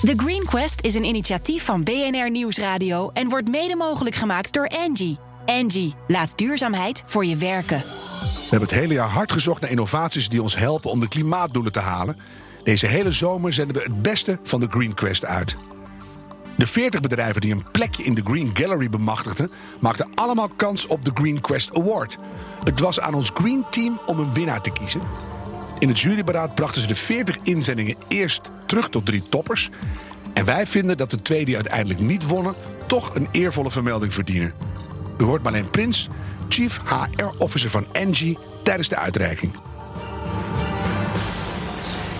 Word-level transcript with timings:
The 0.00 0.12
Green 0.16 0.44
Quest 0.44 0.84
is 0.84 0.94
een 0.94 1.04
initiatief 1.04 1.64
van 1.64 1.84
BNR 1.84 2.30
Nieuwsradio 2.30 3.10
en 3.12 3.28
wordt 3.28 3.48
mede 3.48 3.76
mogelijk 3.76 4.16
gemaakt 4.16 4.52
door 4.52 4.68
Angie. 4.68 5.18
Angie, 5.46 5.94
laat 6.06 6.38
duurzaamheid 6.38 7.02
voor 7.06 7.24
je 7.24 7.36
werken. 7.36 7.78
We 7.78 8.46
hebben 8.50 8.68
het 8.68 8.78
hele 8.78 8.94
jaar 8.94 9.08
hard 9.08 9.32
gezocht 9.32 9.60
naar 9.60 9.70
innovaties 9.70 10.28
die 10.28 10.42
ons 10.42 10.56
helpen 10.56 10.90
om 10.90 11.00
de 11.00 11.08
klimaatdoelen 11.08 11.72
te 11.72 11.80
halen. 11.80 12.16
Deze 12.62 12.86
hele 12.86 13.12
zomer 13.12 13.52
zenden 13.52 13.76
we 13.76 13.82
het 13.82 14.02
beste 14.02 14.38
van 14.42 14.60
de 14.60 14.66
Green 14.70 14.94
Quest 14.94 15.24
uit. 15.24 15.56
De 16.56 16.66
40 16.66 17.00
bedrijven 17.00 17.40
die 17.40 17.52
een 17.52 17.70
plekje 17.72 18.02
in 18.02 18.14
de 18.14 18.22
Green 18.24 18.50
Gallery 18.54 18.90
bemachtigden, 18.90 19.50
maakten 19.80 20.08
allemaal 20.14 20.48
kans 20.48 20.86
op 20.86 21.04
de 21.04 21.10
Green 21.14 21.40
Quest 21.40 21.70
Award. 21.74 22.18
Het 22.64 22.80
was 22.80 23.00
aan 23.00 23.14
ons 23.14 23.30
Green 23.34 23.64
Team 23.70 24.00
om 24.06 24.18
een 24.18 24.32
winnaar 24.34 24.60
te 24.60 24.70
kiezen. 24.70 25.00
In 25.80 25.88
het 25.88 26.00
juryberaad 26.00 26.54
brachten 26.54 26.80
ze 26.80 26.86
de 26.86 26.94
40 26.94 27.38
inzendingen 27.42 27.96
eerst 28.08 28.50
terug 28.66 28.88
tot 28.88 29.06
drie 29.06 29.22
toppers. 29.28 29.70
En 30.34 30.44
wij 30.44 30.66
vinden 30.66 30.96
dat 30.96 31.10
de 31.10 31.22
twee 31.22 31.44
die 31.44 31.54
uiteindelijk 31.54 32.00
niet 32.00 32.26
wonnen, 32.26 32.54
toch 32.86 33.14
een 33.14 33.28
eervolle 33.30 33.70
vermelding 33.70 34.14
verdienen. 34.14 34.52
U 35.18 35.24
hoort 35.24 35.42
Marleen 35.42 35.70
Prins, 35.70 36.08
Chief 36.48 36.80
HR 36.84 37.34
Officer 37.38 37.70
van 37.70 37.86
Engie, 37.92 38.38
tijdens 38.62 38.88
de 38.88 38.96
uitreiking. 38.96 39.52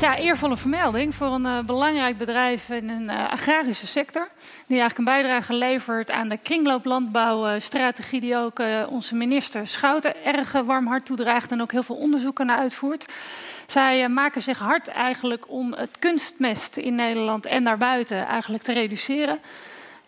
Ja, 0.01 0.17
eervolle 0.17 0.57
vermelding 0.57 1.15
voor 1.15 1.27
een 1.27 1.45
uh, 1.45 1.59
belangrijk 1.59 2.19
bedrijf 2.19 2.69
in 2.69 2.89
een 2.89 3.03
uh, 3.03 3.31
agrarische 3.31 3.87
sector. 3.87 4.29
Die 4.67 4.81
eigenlijk 4.81 4.99
een 4.99 5.05
bijdrage 5.05 5.55
levert 5.55 6.11
aan 6.11 6.29
de 6.29 6.39
kringlooplandbouwstrategie. 6.43 8.21
die 8.21 8.37
ook 8.37 8.61
uh, 8.61 8.67
onze 8.89 9.15
minister 9.15 9.67
Schouten 9.67 10.25
erg 10.25 10.53
warm 10.53 10.87
hart 10.87 11.07
toedraagt. 11.07 11.53
en 11.53 11.63
ook 11.63 11.73
heel 11.73 11.83
veel 11.83 11.97
onderzoeken 11.97 12.47
naar 12.47 12.59
uitvoert. 12.59 13.13
Zij 13.67 14.09
maken 14.09 14.43
zich 14.43 14.59
hard 14.59 14.89
eigenlijk 14.89 15.45
om 15.49 15.73
het 15.73 15.99
kunstmest 15.99 16.77
in 16.77 16.95
Nederland 16.95 17.47
en 17.47 17.65
daarbuiten 17.65 18.27
eigenlijk 18.27 18.63
te 18.63 18.73
reduceren. 18.73 19.39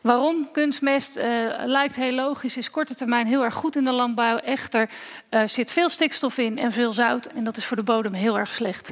Waarom? 0.02 0.48
Kunstmest 0.52 1.16
uh, 1.16 1.24
lijkt 1.64 1.96
heel 1.96 2.12
logisch, 2.12 2.56
is 2.56 2.70
korte 2.70 2.94
termijn 2.94 3.26
heel 3.26 3.44
erg 3.44 3.54
goed 3.54 3.76
in 3.76 3.84
de 3.84 3.92
landbouw. 3.92 4.36
Echter 4.36 4.88
uh, 5.30 5.40
zit 5.46 5.72
veel 5.72 5.88
stikstof 5.88 6.38
in 6.38 6.58
en 6.58 6.72
veel 6.72 6.92
zout 6.92 7.26
en 7.26 7.44
dat 7.44 7.56
is 7.56 7.64
voor 7.64 7.76
de 7.76 7.82
bodem 7.82 8.12
heel 8.12 8.38
erg 8.38 8.52
slecht. 8.52 8.90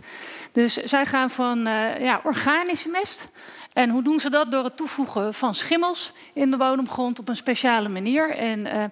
Dus 0.53 0.75
zij 0.75 1.07
gaan 1.07 1.31
van 1.31 1.67
uh, 1.67 2.01
ja, 2.01 2.21
organische 2.25 2.89
mest. 2.89 3.29
En 3.81 3.91
hoe 3.91 4.03
doen 4.03 4.21
ze 4.21 4.31
dat? 4.31 4.51
Door 4.51 4.65
het 4.65 4.77
toevoegen 4.77 5.35
van 5.35 5.55
schimmels 5.55 6.13
in 6.33 6.51
de 6.51 6.57
bodemgrond 6.57 7.19
op 7.19 7.29
een 7.29 7.37
speciale 7.37 7.89
manier. 7.89 8.31
En 8.31 8.59
uh, 8.59 8.85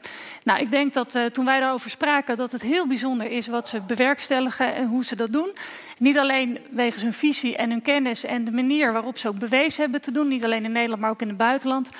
nou, 0.43 0.61
ik 0.61 0.71
denk 0.71 0.95
dat 0.95 1.15
uh, 1.15 1.25
toen 1.25 1.45
wij 1.45 1.61
daarover 1.61 1.91
spraken, 1.91 2.37
dat 2.37 2.53
het 2.53 2.63
heel 2.63 2.87
bijzonder 2.87 3.31
is 3.31 3.47
wat 3.47 3.69
ze 3.69 3.81
bewerkstelligen 3.81 4.75
en 4.75 4.87
hoe 4.87 5.05
ze 5.05 5.17
dat 5.17 5.33
doen. 5.33 5.53
Niet 5.99 6.19
alleen 6.19 6.59
wegens 6.71 7.03
hun 7.03 7.13
visie 7.13 7.57
en 7.57 7.71
hun 7.71 7.83
kennis 7.83 8.25
en 8.25 8.45
de 8.45 8.51
manier 8.51 8.93
waarop 8.93 9.19
ze 9.19 9.29
ook 9.29 9.39
bewezen 9.39 9.83
hebben 9.83 10.01
te 10.01 10.13
doen. 10.13 10.29
Niet 10.29 10.45
alleen 10.45 10.65
in 10.65 10.73
Nederland, 10.73 11.01
maar 11.01 11.11
ook 11.11 11.23
in 11.23 11.29
het 11.29 11.37
buitenland. 11.37 11.91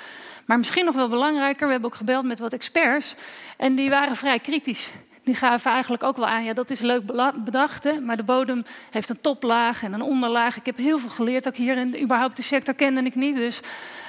Maar 0.45 0.57
misschien 0.57 0.85
nog 0.85 0.95
wel 0.95 1.09
belangrijker, 1.09 1.65
we 1.65 1.71
hebben 1.71 1.89
ook 1.89 1.97
gebeld 1.97 2.25
met 2.25 2.39
wat 2.39 2.53
experts. 2.53 3.15
En 3.57 3.75
die 3.75 3.89
waren 3.89 4.15
vrij 4.15 4.39
kritisch 4.39 4.89
die 5.29 5.37
gaven 5.37 5.71
eigenlijk 5.71 6.03
ook 6.03 6.17
wel 6.17 6.27
aan, 6.27 6.43
ja, 6.43 6.53
dat 6.53 6.69
is 6.69 6.79
leuk 6.79 7.05
bedacht, 7.45 7.83
hè, 7.83 7.99
maar 7.99 8.17
de 8.17 8.23
bodem 8.23 8.65
heeft 8.89 9.09
een 9.09 9.21
toplaag 9.21 9.83
en 9.83 9.93
een 9.93 10.01
onderlaag. 10.01 10.57
Ik 10.57 10.65
heb 10.65 10.77
heel 10.77 10.99
veel 10.99 11.09
geleerd, 11.09 11.47
ook 11.47 11.55
hier 11.55 11.77
in 11.77 12.01
überhaupt 12.01 12.37
de 12.37 12.43
sector 12.43 12.73
kende 12.73 13.01
ik 13.01 13.15
niet, 13.15 13.35
dus 13.35 13.59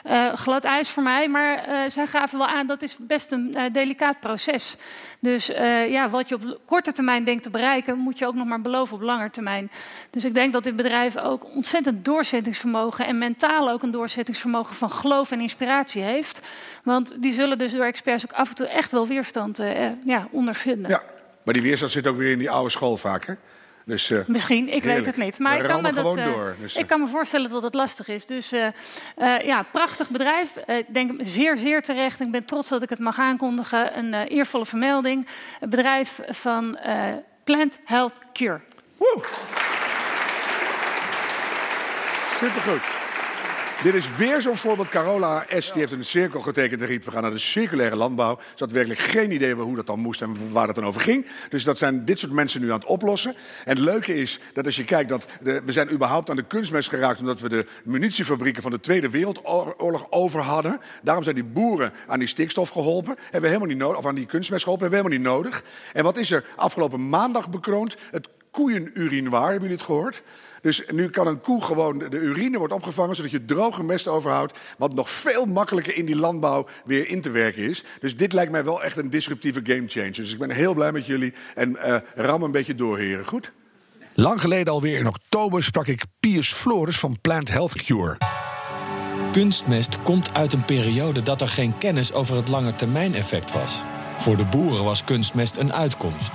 uh, 0.07 0.33
glad 0.33 0.65
ijs 0.65 0.89
voor 0.89 1.03
mij. 1.03 1.29
Maar 1.29 1.69
uh, 1.69 1.79
zij 1.89 2.07
gaven 2.07 2.39
wel 2.39 2.47
aan, 2.47 2.67
dat 2.67 2.83
is 2.83 2.97
best 2.99 3.33
een 3.33 3.55
uh, 3.57 3.63
delicaat 3.73 4.21
proces. 4.21 4.77
Dus 5.19 5.47
ja, 5.89 6.09
wat 6.09 6.29
je 6.29 6.35
op 6.35 6.59
korte 6.65 6.93
termijn 6.93 7.25
denkt 7.25 7.43
te 7.43 7.51
bereiken, 7.51 7.99
moet 7.99 8.19
je 8.19 8.27
ook 8.27 8.35
nog 8.35 8.47
maar 8.47 8.61
beloven 8.61 8.97
op 8.97 9.03
lange 9.03 9.31
termijn. 9.31 9.71
Dus 10.11 10.25
ik 10.25 10.35
denk 10.35 10.53
dat 10.53 10.65
dit 10.65 10.77
bedrijf 10.77 11.17
ook 11.17 11.55
ontzettend 11.55 12.05
doorzettingsvermogen 12.05 13.07
en 13.07 13.19
mentaal 13.19 13.71
ook 13.71 13.83
een 13.83 13.91
doorzettingsvermogen 13.91 14.75
van 14.75 14.91
geloof 14.91 15.31
en 15.31 15.41
inspiratie 15.41 16.03
heeft. 16.03 16.41
Want 16.85 17.23
die 17.23 17.33
zullen 17.33 17.59
dus 17.59 17.73
door 17.73 17.85
experts 17.85 18.25
ook 18.25 18.33
af 18.33 18.49
en 18.49 18.55
toe 18.55 18.67
echt 18.67 18.93
wel 18.93 19.07
weerstand 19.07 19.61
ja, 20.05 20.27
ondervinden. 20.31 21.01
Maar 21.51 21.59
die 21.59 21.69
weerstand 21.69 21.93
zit 21.93 22.07
ook 22.07 22.17
weer 22.17 22.33
in 22.33 22.39
die 22.39 22.51
oude 22.51 22.71
school 22.71 22.97
vaak, 22.97 23.27
hè? 23.27 23.35
Dus, 23.85 24.11
uh, 24.11 24.21
Misschien, 24.27 24.67
ik 24.67 24.73
heerlijk. 24.73 24.97
weet 24.97 25.07
het 25.07 25.17
niet. 25.17 25.39
Maar 25.39 25.57
ik 25.57 25.65
kan, 25.65 25.83
me 25.83 25.93
dat, 25.93 26.17
uh, 26.17 26.25
door, 26.25 26.55
dus, 26.61 26.75
uh. 26.75 26.81
ik 26.81 26.87
kan 26.87 27.01
me 27.01 27.07
voorstellen 27.07 27.51
dat 27.51 27.63
het 27.63 27.75
lastig 27.75 28.09
is. 28.09 28.27
Dus 28.27 28.53
ja, 29.43 29.63
prachtig 29.73 30.11
bedrijf. 30.11 30.57
Ik 30.57 30.87
denk 30.89 31.21
zeer, 31.23 31.57
zeer 31.57 31.83
terecht. 31.83 32.21
Ik 32.21 32.31
ben 32.31 32.45
trots 32.45 32.69
dat 32.69 32.83
ik 32.83 32.89
het 32.89 32.99
mag 32.99 33.19
aankondigen. 33.19 33.99
Een 33.99 34.15
eervolle 34.15 34.67
vermelding. 34.67 35.29
Het 35.61 35.71
bedrijf 35.71 36.19
van 36.29 36.79
Plant 37.45 37.79
Health 37.85 38.19
Cure. 38.33 38.61
Woe. 38.97 39.25
Supergoed. 42.39 43.00
Dit 43.83 43.95
is 43.95 44.17
weer 44.17 44.43
zo'n 44.43 44.57
voorbeeld. 44.57 44.89
Carola 44.89 45.45
S. 45.59 45.73
die 45.73 45.81
heeft 45.81 45.93
een 45.93 46.05
cirkel 46.05 46.41
getekend 46.41 46.81
en 46.81 46.87
riep... 46.87 47.05
we 47.05 47.11
gaan 47.11 47.23
naar 47.23 47.31
de 47.31 47.39
circulaire 47.39 47.97
landbouw. 47.97 48.39
Ze 48.55 48.65
had 48.65 48.73
werkelijk 48.73 49.01
geen 49.01 49.33
idee 49.33 49.55
hoe 49.55 49.77
dat 49.77 49.87
dan 49.87 49.99
moest 49.99 50.23
en 50.23 50.53
waar 50.53 50.67
dat 50.67 50.75
dan 50.75 50.85
over 50.85 51.01
ging. 51.01 51.27
Dus 51.49 51.65
dat 51.65 51.79
zijn 51.79 52.05
dit 52.05 52.19
soort 52.19 52.33
mensen 52.33 52.61
nu 52.61 52.73
aan 52.73 52.79
het 52.79 52.89
oplossen. 52.89 53.35
En 53.65 53.77
het 53.77 53.79
leuke 53.79 54.15
is 54.15 54.41
dat 54.53 54.67
als 54.67 54.77
je 54.77 54.85
kijkt 54.85 55.09
dat... 55.09 55.27
De, 55.43 55.63
we 55.65 55.73
zijn 55.73 55.93
überhaupt 55.93 56.31
aan 56.31 56.37
de 56.37 56.47
kunstmest 56.47 56.89
geraakt... 56.89 57.21
omdat 57.21 57.41
we 57.41 57.49
de 57.49 57.67
munitiefabrieken 57.85 58.63
van 58.63 58.71
de 58.71 58.81
Tweede 58.81 59.11
Wereldoorlog 59.11 60.07
over 60.11 60.41
hadden. 60.41 60.81
Daarom 61.03 61.25
zijn 61.25 61.35
die 61.35 61.45
boeren 61.45 61.93
aan 62.07 62.19
die 62.19 62.29
stikstof 62.29 62.69
geholpen. 62.69 63.17
Hebben 63.23 63.41
we 63.41 63.47
helemaal 63.47 63.69
niet 63.69 63.79
nodig, 63.79 63.99
of 63.99 64.07
aan 64.07 64.15
die 64.15 64.27
kunstmest 64.27 64.63
geholpen. 64.63 64.91
Hebben 64.91 65.11
we 65.11 65.17
helemaal 65.17 65.35
niet 65.35 65.45
nodig. 65.45 65.65
En 65.93 66.05
wat 66.05 66.17
is 66.17 66.31
er 66.31 66.45
afgelopen 66.57 67.09
maandag 67.09 67.51
bekroond? 67.51 67.97
Het 68.11 68.29
koeienurinoir, 68.51 69.51
hebben 69.51 69.61
jullie 69.61 69.77
het 69.77 69.87
gehoord? 69.87 70.23
Dus 70.61 70.83
nu 70.91 71.11
kan 71.11 71.27
een 71.27 71.41
koe 71.41 71.63
gewoon, 71.63 71.99
de 71.99 72.19
urine 72.19 72.59
wordt 72.59 72.73
opgevangen 72.73 73.17
zodat 73.17 73.31
je 73.31 73.45
droge 73.45 73.83
mest 73.83 74.09
overhoudt. 74.09 74.59
Wat 74.79 74.95
nog 74.95 75.11
veel 75.11 75.47
makkelijker 75.47 75.97
in 75.97 76.07
die 76.07 76.17
landbouw 76.17 76.67
weer 76.85 77.09
in 77.09 77.21
te 77.21 77.31
werken 77.31 77.63
is. 77.63 77.85
Dus 78.01 78.17
dit 78.17 78.33
lijkt 78.33 78.53
mij 78.53 78.65
wel 78.65 78.83
echt 78.83 78.97
een 78.97 79.11
disruptieve 79.11 79.61
gamechanger. 79.65 80.13
Dus 80.13 80.33
ik 80.33 80.39
ben 80.39 80.51
heel 80.51 80.75
blij 80.75 80.93
met 80.93 81.07
jullie 81.07 81.35
en 81.55 81.71
uh, 81.71 81.97
ram 82.15 82.43
een 82.43 82.53
beetje 82.53 82.75
door, 82.75 82.99
heren. 82.99 83.27
Goed? 83.27 83.53
Lang 84.15 84.41
geleden 84.41 84.73
alweer 84.73 84.99
in 84.99 85.07
oktober 85.07 85.63
sprak 85.63 85.87
ik 85.87 86.03
Piers 86.21 86.53
Flores 86.53 86.99
van 86.99 87.19
Plant 87.21 87.49
Health 87.49 87.83
Cure. 87.83 88.19
Kunstmest 89.33 90.03
komt 90.03 90.35
uit 90.35 90.53
een 90.53 90.65
periode 90.65 91.23
dat 91.23 91.41
er 91.41 91.49
geen 91.49 91.79
kennis 91.79 92.13
over 92.13 92.37
het 92.37 92.49
langetermijneffect 92.49 93.53
was. 93.53 93.83
Voor 94.17 94.37
de 94.37 94.45
boeren 94.45 94.85
was 94.85 95.05
kunstmest 95.05 95.57
een 95.57 95.73
uitkomst. 95.73 96.31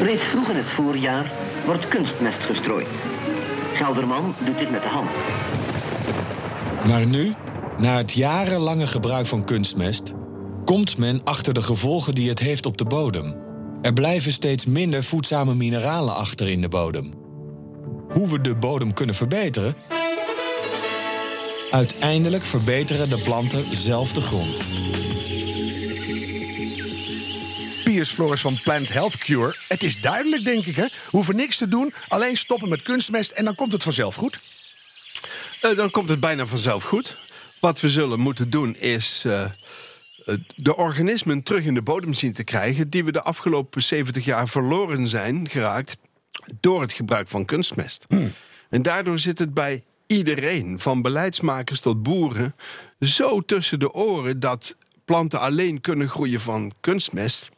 Reeds 0.00 0.22
vroeg 0.22 0.48
in 0.48 0.56
het 0.56 0.66
voorjaar 0.66 1.30
wordt 1.64 1.88
kunstmest 1.88 2.38
gestrooid. 2.38 2.88
Gelderman 3.74 4.34
doet 4.44 4.58
dit 4.58 4.70
met 4.70 4.82
de 4.82 4.88
hand. 4.88 5.10
Maar 6.86 7.06
nu, 7.06 7.34
na 7.78 7.96
het 7.96 8.12
jarenlange 8.12 8.86
gebruik 8.86 9.26
van 9.26 9.44
kunstmest, 9.44 10.12
komt 10.64 10.98
men 10.98 11.20
achter 11.24 11.54
de 11.54 11.62
gevolgen 11.62 12.14
die 12.14 12.28
het 12.28 12.38
heeft 12.38 12.66
op 12.66 12.78
de 12.78 12.84
bodem. 12.84 13.36
Er 13.82 13.92
blijven 13.92 14.32
steeds 14.32 14.66
minder 14.66 15.04
voedzame 15.04 15.54
mineralen 15.54 16.14
achter 16.14 16.50
in 16.50 16.60
de 16.60 16.68
bodem. 16.68 17.12
Hoe 18.08 18.28
we 18.28 18.40
de 18.40 18.54
bodem 18.54 18.92
kunnen 18.92 19.14
verbeteren? 19.14 19.74
Uiteindelijk 21.70 22.42
verbeteren 22.42 23.08
de 23.08 23.20
planten 23.20 23.76
zelf 23.76 24.12
de 24.12 24.20
grond. 24.20 24.62
Piers 28.02 28.14
Flores 28.14 28.40
van 28.40 28.60
Plant 28.62 28.92
Health 28.92 29.16
Cure. 29.16 29.56
Het 29.68 29.82
is 29.82 30.00
duidelijk, 30.00 30.44
denk 30.44 30.66
ik. 30.66 30.76
Hè? 30.76 30.82
We 30.82 31.10
hoeven 31.10 31.36
niks 31.36 31.56
te 31.56 31.68
doen, 31.68 31.94
alleen 32.08 32.36
stoppen 32.36 32.68
met 32.68 32.82
kunstmest 32.82 33.30
en 33.30 33.44
dan 33.44 33.54
komt 33.54 33.72
het 33.72 33.82
vanzelf 33.82 34.14
goed. 34.14 34.40
Uh, 35.62 35.76
dan 35.76 35.90
komt 35.90 36.08
het 36.08 36.20
bijna 36.20 36.46
vanzelf 36.46 36.82
goed. 36.82 37.16
Wat 37.60 37.80
we 37.80 37.88
zullen 37.88 38.20
moeten 38.20 38.50
doen 38.50 38.76
is 38.76 39.24
uh, 39.26 39.44
de 40.54 40.76
organismen 40.76 41.42
terug 41.42 41.64
in 41.64 41.74
de 41.74 41.82
bodem 41.82 42.14
zien 42.14 42.32
te 42.32 42.44
krijgen... 42.44 42.90
die 42.90 43.04
we 43.04 43.12
de 43.12 43.22
afgelopen 43.22 43.82
70 43.82 44.24
jaar 44.24 44.48
verloren 44.48 45.08
zijn 45.08 45.48
geraakt 45.48 45.96
door 46.60 46.80
het 46.80 46.92
gebruik 46.92 47.28
van 47.28 47.44
kunstmest. 47.44 48.04
Hmm. 48.08 48.32
En 48.70 48.82
daardoor 48.82 49.18
zit 49.18 49.38
het 49.38 49.54
bij 49.54 49.82
iedereen, 50.06 50.80
van 50.80 51.02
beleidsmakers 51.02 51.80
tot 51.80 52.02
boeren... 52.02 52.54
zo 53.00 53.40
tussen 53.40 53.78
de 53.78 53.92
oren 53.92 54.40
dat 54.40 54.76
planten 55.04 55.40
alleen 55.40 55.80
kunnen 55.80 56.08
groeien 56.08 56.40
van 56.40 56.72
kunstmest 56.80 57.50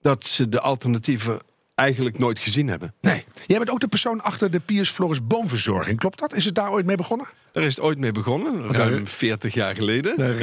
dat 0.00 0.26
ze 0.26 0.48
de 0.48 0.60
alternatieven 0.60 1.38
eigenlijk 1.76 2.18
nooit 2.18 2.38
gezien 2.38 2.68
hebben. 2.68 2.94
Nee. 3.00 3.24
Jij 3.46 3.58
bent 3.58 3.70
ook 3.70 3.80
de 3.80 3.88
persoon 3.88 4.22
achter 4.22 4.50
de 4.50 4.60
Piers 4.60 4.90
Floris 4.90 5.26
boomverzorging. 5.26 5.98
Klopt 5.98 6.18
dat? 6.18 6.34
Is 6.34 6.44
het 6.44 6.54
daar 6.54 6.70
ooit 6.70 6.86
mee 6.86 6.96
begonnen? 6.96 7.28
Daar 7.52 7.64
is 7.64 7.76
het 7.76 7.84
ooit 7.84 7.98
mee 7.98 8.12
begonnen, 8.12 8.72
ruim 8.72 9.06
40 9.06 9.54
jaar 9.54 9.74
geleden. 9.74 10.16
Dan 10.16 10.36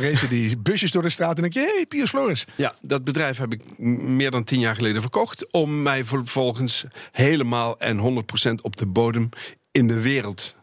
racen 0.00 0.28
die 0.38 0.56
busjes 0.56 0.90
door 0.90 1.02
de 1.02 1.08
straat 1.08 1.36
en 1.36 1.42
denk 1.42 1.54
je, 1.54 1.60
hé, 1.60 1.74
hey, 1.74 1.86
Piers 1.86 2.10
Floris. 2.10 2.44
Ja, 2.56 2.74
dat 2.80 3.04
bedrijf 3.04 3.38
heb 3.38 3.52
ik 3.52 3.78
meer 3.78 4.30
dan 4.30 4.44
10 4.44 4.60
jaar 4.60 4.74
geleden 4.74 5.00
verkocht... 5.00 5.52
om 5.52 5.82
mij 5.82 6.04
vervolgens 6.04 6.84
helemaal 7.12 7.78
en 7.78 8.24
100% 8.48 8.52
op 8.62 8.76
de 8.76 8.86
bodem 8.86 9.28
in 9.70 9.86
de 9.86 10.00
wereld 10.00 10.54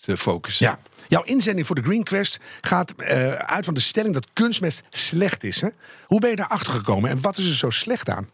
te 0.00 0.16
focussen. 0.16 0.66
Ja. 0.66 0.78
Jouw 1.08 1.22
inzending 1.22 1.66
voor 1.66 1.76
de 1.76 1.82
Green 1.82 2.02
Quest 2.02 2.38
gaat 2.60 2.94
uh, 2.98 3.32
uit 3.34 3.64
van 3.64 3.74
de 3.74 3.80
stelling 3.80 4.14
dat 4.14 4.26
kunstmest 4.32 4.82
slecht 4.90 5.44
is. 5.44 5.60
Hè? 5.60 5.68
Hoe 6.06 6.20
ben 6.20 6.30
je 6.30 6.36
daarachter 6.36 6.72
gekomen 6.72 7.10
en 7.10 7.20
wat 7.20 7.38
is 7.38 7.48
er 7.48 7.54
zo 7.54 7.70
slecht 7.70 8.08
aan? 8.08 8.30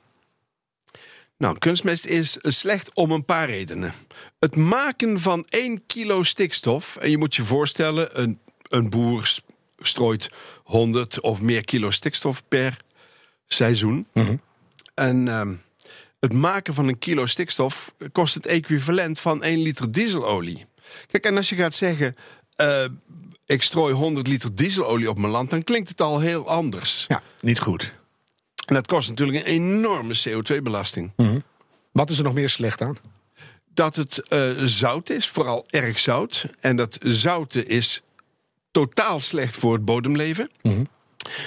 Nou, 1.42 1.58
kunstmest 1.58 2.04
is 2.04 2.36
slecht 2.40 2.94
om 2.94 3.10
een 3.10 3.24
paar 3.24 3.48
redenen. 3.48 3.92
Het 4.38 4.56
maken 4.56 5.20
van 5.20 5.46
1 5.48 5.86
kilo 5.86 6.22
stikstof, 6.22 6.96
en 6.96 7.10
je 7.10 7.18
moet 7.18 7.34
je 7.34 7.44
voorstellen, 7.44 8.20
een, 8.20 8.38
een 8.68 8.90
boer 8.90 9.40
strooit 9.78 10.30
100 10.64 11.20
of 11.20 11.40
meer 11.40 11.64
kilo 11.64 11.90
stikstof 11.90 12.42
per 12.48 12.76
seizoen. 13.46 14.06
En 14.94 15.28
ehm, 15.28 15.54
het 16.20 16.32
maken 16.32 16.74
van 16.74 16.88
een 16.88 16.98
kilo 16.98 17.26
stikstof 17.26 17.94
kost 18.12 18.34
het 18.34 18.46
equivalent 18.46 19.20
van 19.20 19.42
1 19.42 19.62
liter 19.62 19.92
dieselolie. 19.92 20.64
Kijk, 21.06 21.24
en 21.24 21.36
als 21.36 21.48
je 21.48 21.56
gaat 21.56 21.74
zeggen. 21.74 22.16
Eh, 22.56 22.84
ik 23.46 23.62
strooi 23.62 23.94
100 23.94 24.26
liter 24.26 24.54
dieselolie 24.54 25.10
op 25.10 25.18
mijn 25.18 25.32
land, 25.32 25.50
dan 25.50 25.64
klinkt 25.64 25.88
het 25.88 26.00
al 26.00 26.20
heel 26.20 26.48
anders. 26.48 27.04
Ja, 27.08 27.22
niet 27.40 27.60
goed. 27.60 27.92
En 28.66 28.74
dat 28.74 28.86
kost 28.86 29.08
natuurlijk 29.08 29.38
een 29.38 29.52
enorme 29.52 30.14
CO2-belasting. 30.28 31.12
Wat 31.92 32.10
is 32.10 32.18
er 32.18 32.24
nog 32.24 32.34
meer 32.34 32.50
slecht 32.50 32.80
aan? 32.80 32.98
Dat 33.74 33.96
het 33.96 34.18
eh, 34.28 34.50
zout 34.62 35.10
is, 35.10 35.28
vooral 35.28 35.66
erg 35.70 35.98
zout. 35.98 36.44
En 36.60 36.76
dat 36.76 36.98
zouten 37.00 37.68
is 37.68 38.02
totaal 38.70 39.20
slecht 39.20 39.56
voor 39.56 39.72
het 39.72 39.84
bodemleven. 39.84 40.50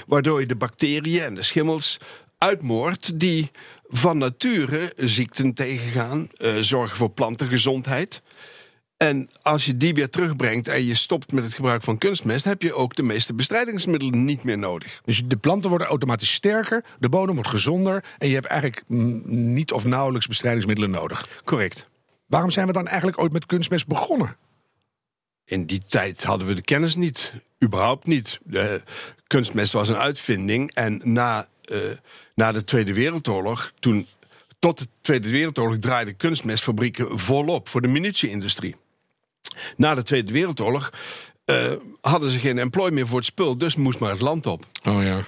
Waardoor 0.08 0.40
je 0.40 0.46
de 0.46 0.56
bacteriën 0.56 1.24
en 1.24 1.36
de 1.36 1.44
schimmels 1.44 1.98
uitmoordt 2.38 3.20
die 3.20 3.52
van 3.88 4.18
nature 4.18 4.94
ziekten 4.98 5.54
tegengaan, 5.54 6.30
eh, 6.38 6.58
zorgen 6.60 6.98
voor 6.98 7.10
plantengezondheid. 7.10 8.22
En 8.98 9.30
als 9.42 9.66
je 9.66 9.78
die 9.78 9.94
weer 9.94 10.10
terugbrengt 10.10 10.68
en 10.68 10.86
je 10.86 10.96
stopt 10.96 11.32
met 11.32 11.44
het 11.44 11.54
gebruik 11.54 11.82
van 11.82 11.98
kunstmest, 11.98 12.46
heb 12.46 12.62
je 12.62 12.74
ook 12.74 12.96
de 12.96 13.04
meeste 13.04 13.34
bestrijdingsmiddelen 13.34 14.26
niet 14.26 14.44
meer 14.44 14.58
nodig. 14.58 15.02
Dus 15.06 15.24
de 15.26 15.38
planten 15.38 15.70
worden 15.70 15.88
automatisch 15.88 16.34
sterker, 16.34 16.84
de 17.00 17.10
bodem 17.10 17.36
wordt 17.36 17.50
gezonder 17.50 18.04
en 18.18 18.28
je 18.28 18.34
hebt 18.34 18.46
eigenlijk 18.46 18.84
niet 19.28 19.72
of 19.72 19.86
nauwelijks 19.86 20.28
bestrijdingsmiddelen 20.28 20.92
nodig. 20.92 21.42
Correct. 21.44 21.90
Waarom 22.26 22.52
zijn 22.52 22.68
we 22.68 22.74
dan 22.74 22.88
eigenlijk 22.88 23.22
ooit 23.22 23.32
met 23.32 23.46
kunstmest 23.46 23.88
begonnen? 23.88 24.36
In 25.46 25.66
die 25.66 25.82
tijd 25.88 26.24
hadden 26.24 26.48
we 26.48 26.54
de 26.54 26.62
kennis 26.62 26.96
niet. 26.96 27.34
Überhaupt 27.64 28.08
niet. 28.08 28.40
De 28.44 28.82
kunstmest 29.28 29.72
was 29.72 29.90
een 29.90 29.98
uitvinding. 29.98 30.74
En 30.74 31.02
na, 31.04 31.48
eh, 31.62 31.80
na 32.36 32.52
de 32.52 32.64
Tweede 32.64 32.94
Wereldoorlog, 32.94 33.74
toen, 33.80 34.08
tot 34.60 34.78
de 34.78 34.88
Tweede 35.02 35.30
Wereldoorlog 35.30 35.78
draaiden 35.78 36.18
kunstmestfabrieken 36.18 37.20
volop 37.20 37.68
voor 37.68 37.82
de 37.82 37.88
munitie-industrie. 37.88 38.76
Na 39.78 39.96
de 39.96 40.04
Tweede 40.04 40.32
Wereldoorlog 40.32 40.92
eh, 41.46 41.72
hadden 42.02 42.30
ze 42.32 42.40
geen 42.40 42.58
employ 42.60 42.90
meer 42.92 43.08
voor 43.08 43.18
het 43.18 43.28
spul, 43.28 43.58
dus 43.58 43.76
moest 43.76 44.00
maar 44.00 44.12
het 44.12 44.22
land 44.22 44.46
op. 44.46 44.66
Oh 44.88 45.04
ja. 45.04 45.24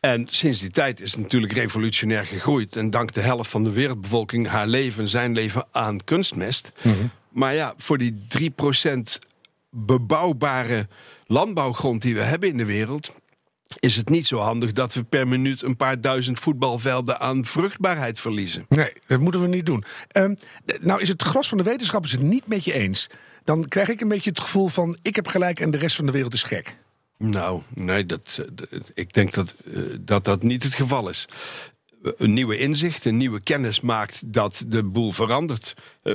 En 0.00 0.26
sinds 0.30 0.60
die 0.60 0.70
tijd 0.70 1.00
is 1.00 1.12
het 1.12 1.20
natuurlijk 1.20 1.52
revolutionair 1.52 2.26
gegroeid. 2.26 2.76
En 2.76 2.90
dankt 2.90 3.14
de 3.14 3.20
helft 3.20 3.50
van 3.50 3.64
de 3.64 3.72
wereldbevolking 3.72 4.48
haar 4.48 4.66
leven, 4.66 5.08
zijn 5.08 5.32
leven 5.32 5.66
aan 5.72 6.04
kunstmest. 6.04 6.72
Maar 7.28 7.54
ja, 7.54 7.74
voor 7.76 7.98
die 7.98 8.18
3% 8.38 9.00
bebouwbare 9.70 10.88
landbouwgrond 11.26 12.02
die 12.02 12.14
we 12.14 12.22
hebben 12.22 12.48
in 12.48 12.56
de 12.56 12.64
wereld. 12.64 13.14
Is 13.78 13.96
het 13.96 14.08
niet 14.08 14.26
zo 14.26 14.38
handig 14.38 14.72
dat 14.72 14.94
we 14.94 15.02
per 15.04 15.28
minuut 15.28 15.62
een 15.62 15.76
paar 15.76 16.00
duizend 16.00 16.38
voetbalvelden 16.40 17.20
aan 17.20 17.44
vruchtbaarheid 17.44 18.20
verliezen? 18.20 18.64
Nee, 18.68 18.92
dat 19.06 19.20
moeten 19.20 19.40
we 19.40 19.46
niet 19.48 19.66
doen. 19.66 19.84
D- 20.08 20.78
nou 20.80 21.00
is 21.00 21.08
het 21.08 21.22
gros 21.22 21.48
van 21.48 21.58
de 21.58 21.64
wetenschappers 21.64 22.12
het 22.12 22.20
niet 22.22 22.46
met 22.46 22.64
je 22.64 22.72
eens. 22.72 23.06
Dan 23.44 23.68
krijg 23.68 23.88
ik 23.88 24.00
een 24.00 24.08
beetje 24.08 24.30
het 24.30 24.40
gevoel 24.40 24.68
van 24.68 24.98
ik 25.02 25.16
heb 25.16 25.26
gelijk 25.26 25.60
en 25.60 25.70
de 25.70 25.78
rest 25.78 25.96
van 25.96 26.06
de 26.06 26.12
wereld 26.12 26.34
is 26.34 26.42
gek. 26.42 26.76
Nou, 27.16 27.62
nee, 27.74 28.06
dat, 28.06 28.40
eh, 28.70 28.78
ik 28.94 29.12
denk 29.14 29.34
dat, 29.34 29.54
eh, 29.72 29.82
dat 30.00 30.24
dat 30.24 30.42
niet 30.42 30.62
het 30.62 30.74
geval 30.74 31.08
is. 31.08 31.26
Een 32.16 32.32
nieuwe 32.32 32.56
inzicht, 32.58 33.04
een 33.04 33.16
nieuwe 33.16 33.40
kennis 33.40 33.80
maakt 33.80 34.32
dat 34.32 34.64
de 34.66 34.82
boel 34.84 35.12
verandert. 35.12 35.74
Eh, 36.02 36.14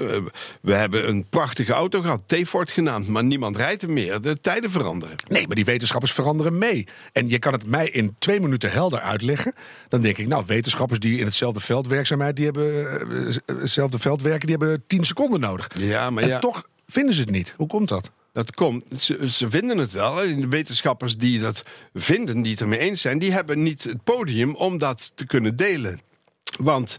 We 0.61 0.75
hebben 0.75 1.07
een 1.07 1.25
prachtige 1.29 1.73
auto 1.73 2.01
gehad, 2.01 2.23
T-Ford 2.27 2.71
genaamd, 2.71 3.07
maar 3.07 3.23
niemand 3.23 3.57
rijdt 3.57 3.81
hem 3.81 3.93
meer. 3.93 4.21
De 4.21 4.37
tijden 4.41 4.71
veranderen. 4.71 5.15
Nee, 5.29 5.47
maar 5.47 5.55
die 5.55 5.65
wetenschappers 5.65 6.11
veranderen 6.11 6.57
mee. 6.57 6.87
En 7.11 7.29
je 7.29 7.39
kan 7.39 7.53
het 7.53 7.65
mij 7.67 7.89
in 7.89 8.15
twee 8.19 8.39
minuten 8.39 8.71
helder 8.71 8.99
uitleggen. 8.99 9.53
Dan 9.89 10.01
denk 10.01 10.17
ik, 10.17 10.27
nou, 10.27 10.43
wetenschappers 10.47 10.99
die 10.99 11.19
in 11.19 11.25
hetzelfde 11.25 11.59
veld 11.59 11.87
werkzaamheid, 11.87 12.35
die 12.35 12.45
hebben 12.45 12.89
eh, 13.09 13.27
eh, 13.27 13.61
hetzelfde 13.61 13.99
veld 13.99 14.21
werken, 14.21 14.47
die 14.47 14.57
hebben 14.59 14.83
tien 14.87 15.03
seconden 15.03 15.39
nodig. 15.39 15.67
Ja, 15.73 16.09
maar 16.09 16.23
en 16.23 16.29
ja. 16.29 16.39
toch 16.39 16.67
vinden 16.87 17.13
ze 17.13 17.21
het 17.21 17.29
niet. 17.29 17.53
Hoe 17.57 17.67
komt 17.67 17.89
dat? 17.89 18.11
Dat 18.33 18.53
komt, 18.53 18.83
ze, 18.99 19.31
ze 19.31 19.49
vinden 19.49 19.77
het 19.77 19.91
wel. 19.91 20.21
En 20.21 20.41
de 20.41 20.47
wetenschappers 20.47 21.17
die 21.17 21.39
dat 21.39 21.63
vinden, 21.93 22.41
die 22.41 22.51
het 22.51 22.61
ermee 22.61 22.79
eens 22.79 23.01
zijn, 23.01 23.19
die 23.19 23.31
hebben 23.31 23.63
niet 23.63 23.83
het 23.83 24.03
podium 24.03 24.55
om 24.55 24.77
dat 24.77 25.11
te 25.15 25.25
kunnen 25.25 25.55
delen. 25.55 25.99
Want 26.59 26.97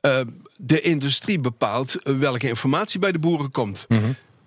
eh, 0.00 0.20
de 0.56 0.80
industrie 0.80 1.38
bepaalt 1.38 1.96
welke 2.02 2.48
informatie 2.48 3.00
bij 3.00 3.12
de 3.12 3.18
boeren 3.18 3.50
komt. 3.50 3.86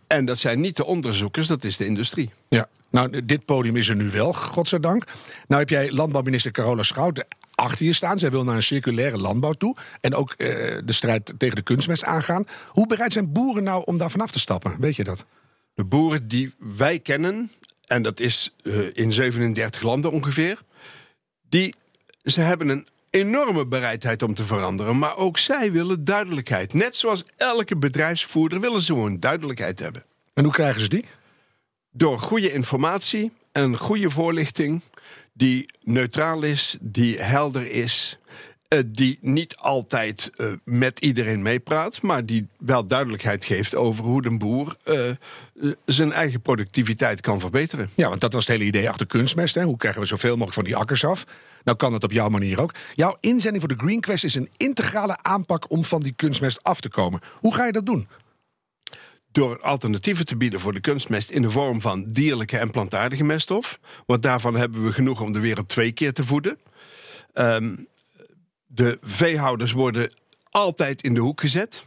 En 0.08 0.26
dat 0.26 0.38
zijn 0.38 0.60
niet 0.60 0.76
de 0.76 0.86
onderzoekers, 0.86 1.48
dat 1.48 1.64
is 1.64 1.78
de 1.78 1.86
industrie. 1.86 2.30
Ja. 2.50 2.68
Nou, 2.90 3.26
dit 3.26 3.46
podium 3.46 3.76
is 3.76 3.90
er 3.90 3.96
nu 3.96 4.10
wel, 4.10 4.34
godzijdank. 4.34 5.04
Nou 5.48 5.62
heb 5.62 5.70
jij 5.70 5.92
landbouwminister 5.92 6.52
Carola 6.52 6.84
Schouten 6.84 7.26
achter 7.56 7.86
je 7.86 7.94
staan. 7.94 8.20
Zij 8.20 8.32
wil 8.32 8.44
naar 8.44 8.56
een 8.56 8.64
circulaire 8.64 9.18
landbouw 9.18 9.54
toe. 9.54 9.76
En 10.02 10.16
ook 10.16 10.32
eh, 10.32 10.48
de 10.86 10.94
strijd 10.94 11.34
tegen 11.38 11.56
de 11.56 11.62
kunstmest 11.62 12.04
aangaan. 12.04 12.48
Hoe 12.68 12.88
bereid 12.88 13.14
zijn 13.14 13.32
boeren 13.32 13.64
nou 13.64 13.84
om 13.86 13.98
daar 13.98 14.12
vanaf 14.12 14.32
te 14.32 14.40
stappen? 14.40 14.76
Weet 14.80 14.96
je 14.96 15.04
dat? 15.04 15.26
De 15.74 15.84
boeren 15.84 16.28
die 16.28 16.54
wij 16.58 17.00
kennen, 17.00 17.52
en 17.86 18.02
dat 18.04 18.20
is 18.20 18.54
eh, 18.64 18.80
in 18.94 19.14
37 19.14 19.82
landen 19.82 20.12
ongeveer, 20.12 20.62
die, 21.50 21.76
ze 22.24 22.42
hebben 22.42 22.70
een 22.70 22.88
enorme 23.10 23.66
bereidheid 23.66 24.24
om 24.24 24.34
te 24.34 24.44
veranderen. 24.44 24.98
Maar 24.98 25.18
ook 25.18 25.38
zij 25.38 25.72
willen 25.72 26.04
duidelijkheid. 26.04 26.74
Net 26.74 26.96
zoals 26.96 27.24
elke 27.38 27.78
bedrijfsvoerder 27.78 28.60
willen 28.60 28.82
ze 28.82 28.94
gewoon 28.94 29.20
duidelijkheid 29.20 29.80
hebben. 29.80 30.04
En 30.34 30.44
hoe 30.44 30.54
krijgen 30.54 30.82
ze 30.82 30.88
die? 30.88 31.06
Door 31.92 32.20
goede 32.20 32.52
informatie 32.52 33.32
en 33.52 33.78
goede 33.78 34.10
voorlichting 34.10 34.82
die 35.38 35.66
neutraal 35.84 36.44
is, 36.44 36.78
die 36.82 37.20
helder 37.20 37.72
is, 37.72 38.18
eh, 38.68 38.80
die 38.86 39.18
niet 39.22 39.58
altijd 39.58 40.32
eh, 40.36 40.48
met 40.64 41.00
iedereen 41.00 41.42
meepraat, 41.42 42.02
maar 42.02 42.26
die 42.26 42.48
wel 42.58 42.88
duidelijkheid 42.88 43.46
geeft 43.46 43.76
over 43.76 44.04
hoe 44.04 44.22
de 44.22 44.38
boer 44.38 44.76
eh, 44.84 45.00
zijn 45.86 46.12
eigen 46.12 46.42
productiviteit 46.42 47.22
kan 47.22 47.40
verbeteren. 47.40 47.90
Ja, 47.96 48.10
want 48.10 48.22
dat 48.22 48.34
was 48.34 48.48
het 48.48 48.58
hele 48.58 48.70
idee 48.70 48.90
achter 48.90 49.06
kunstmest. 49.08 49.56
Hè? 49.56 49.64
Hoe 49.64 49.78
krijgen 49.78 50.02
we 50.02 50.08
zoveel 50.08 50.32
mogelijk 50.32 50.54
van 50.54 50.64
die 50.64 50.76
akkers 50.76 51.06
af? 51.06 51.26
Nou 51.64 51.78
kan 51.78 51.92
dat 51.92 52.04
op 52.04 52.12
jouw 52.12 52.30
manier 52.30 52.62
ook. 52.62 52.74
Jouw 52.94 53.18
inzending 53.20 53.64
voor 53.64 53.76
de 53.76 53.84
Green 53.84 54.00
Quest 54.00 54.24
is 54.24 54.36
een 54.36 54.50
integrale 54.58 55.18
aanpak 55.22 55.72
om 55.72 55.84
van 55.84 56.02
die 56.02 56.14
kunstmest 56.14 56.64
af 56.64 56.82
te 56.82 56.90
komen. 56.90 57.20
Hoe 57.34 57.54
ga 57.54 57.66
je 57.66 57.72
dat 57.72 57.86
doen? 57.86 58.08
Door 59.36 59.62
alternatieven 59.62 60.26
te 60.26 60.36
bieden 60.36 60.60
voor 60.60 60.74
de 60.74 60.80
kunstmest 60.80 61.30
in 61.30 61.42
de 61.42 61.50
vorm 61.50 61.82
van 61.82 62.04
dierlijke 62.04 62.58
en 62.58 62.72
plantaardige 62.72 63.24
meststof. 63.24 63.80
Want 64.06 64.22
daarvan 64.22 64.56
hebben 64.56 64.84
we 64.84 64.92
genoeg 64.92 65.22
om 65.22 65.34
de 65.34 65.40
wereld 65.40 65.70
twee 65.70 65.92
keer 65.92 66.14
te 66.14 66.24
voeden. 66.24 66.60
Ehm, 67.34 67.76
de 68.66 68.98
veehouders 69.02 69.72
worden 69.72 70.10
altijd 70.50 71.02
in 71.02 71.14
de 71.14 71.20
hoek 71.20 71.40
gezet. 71.40 71.84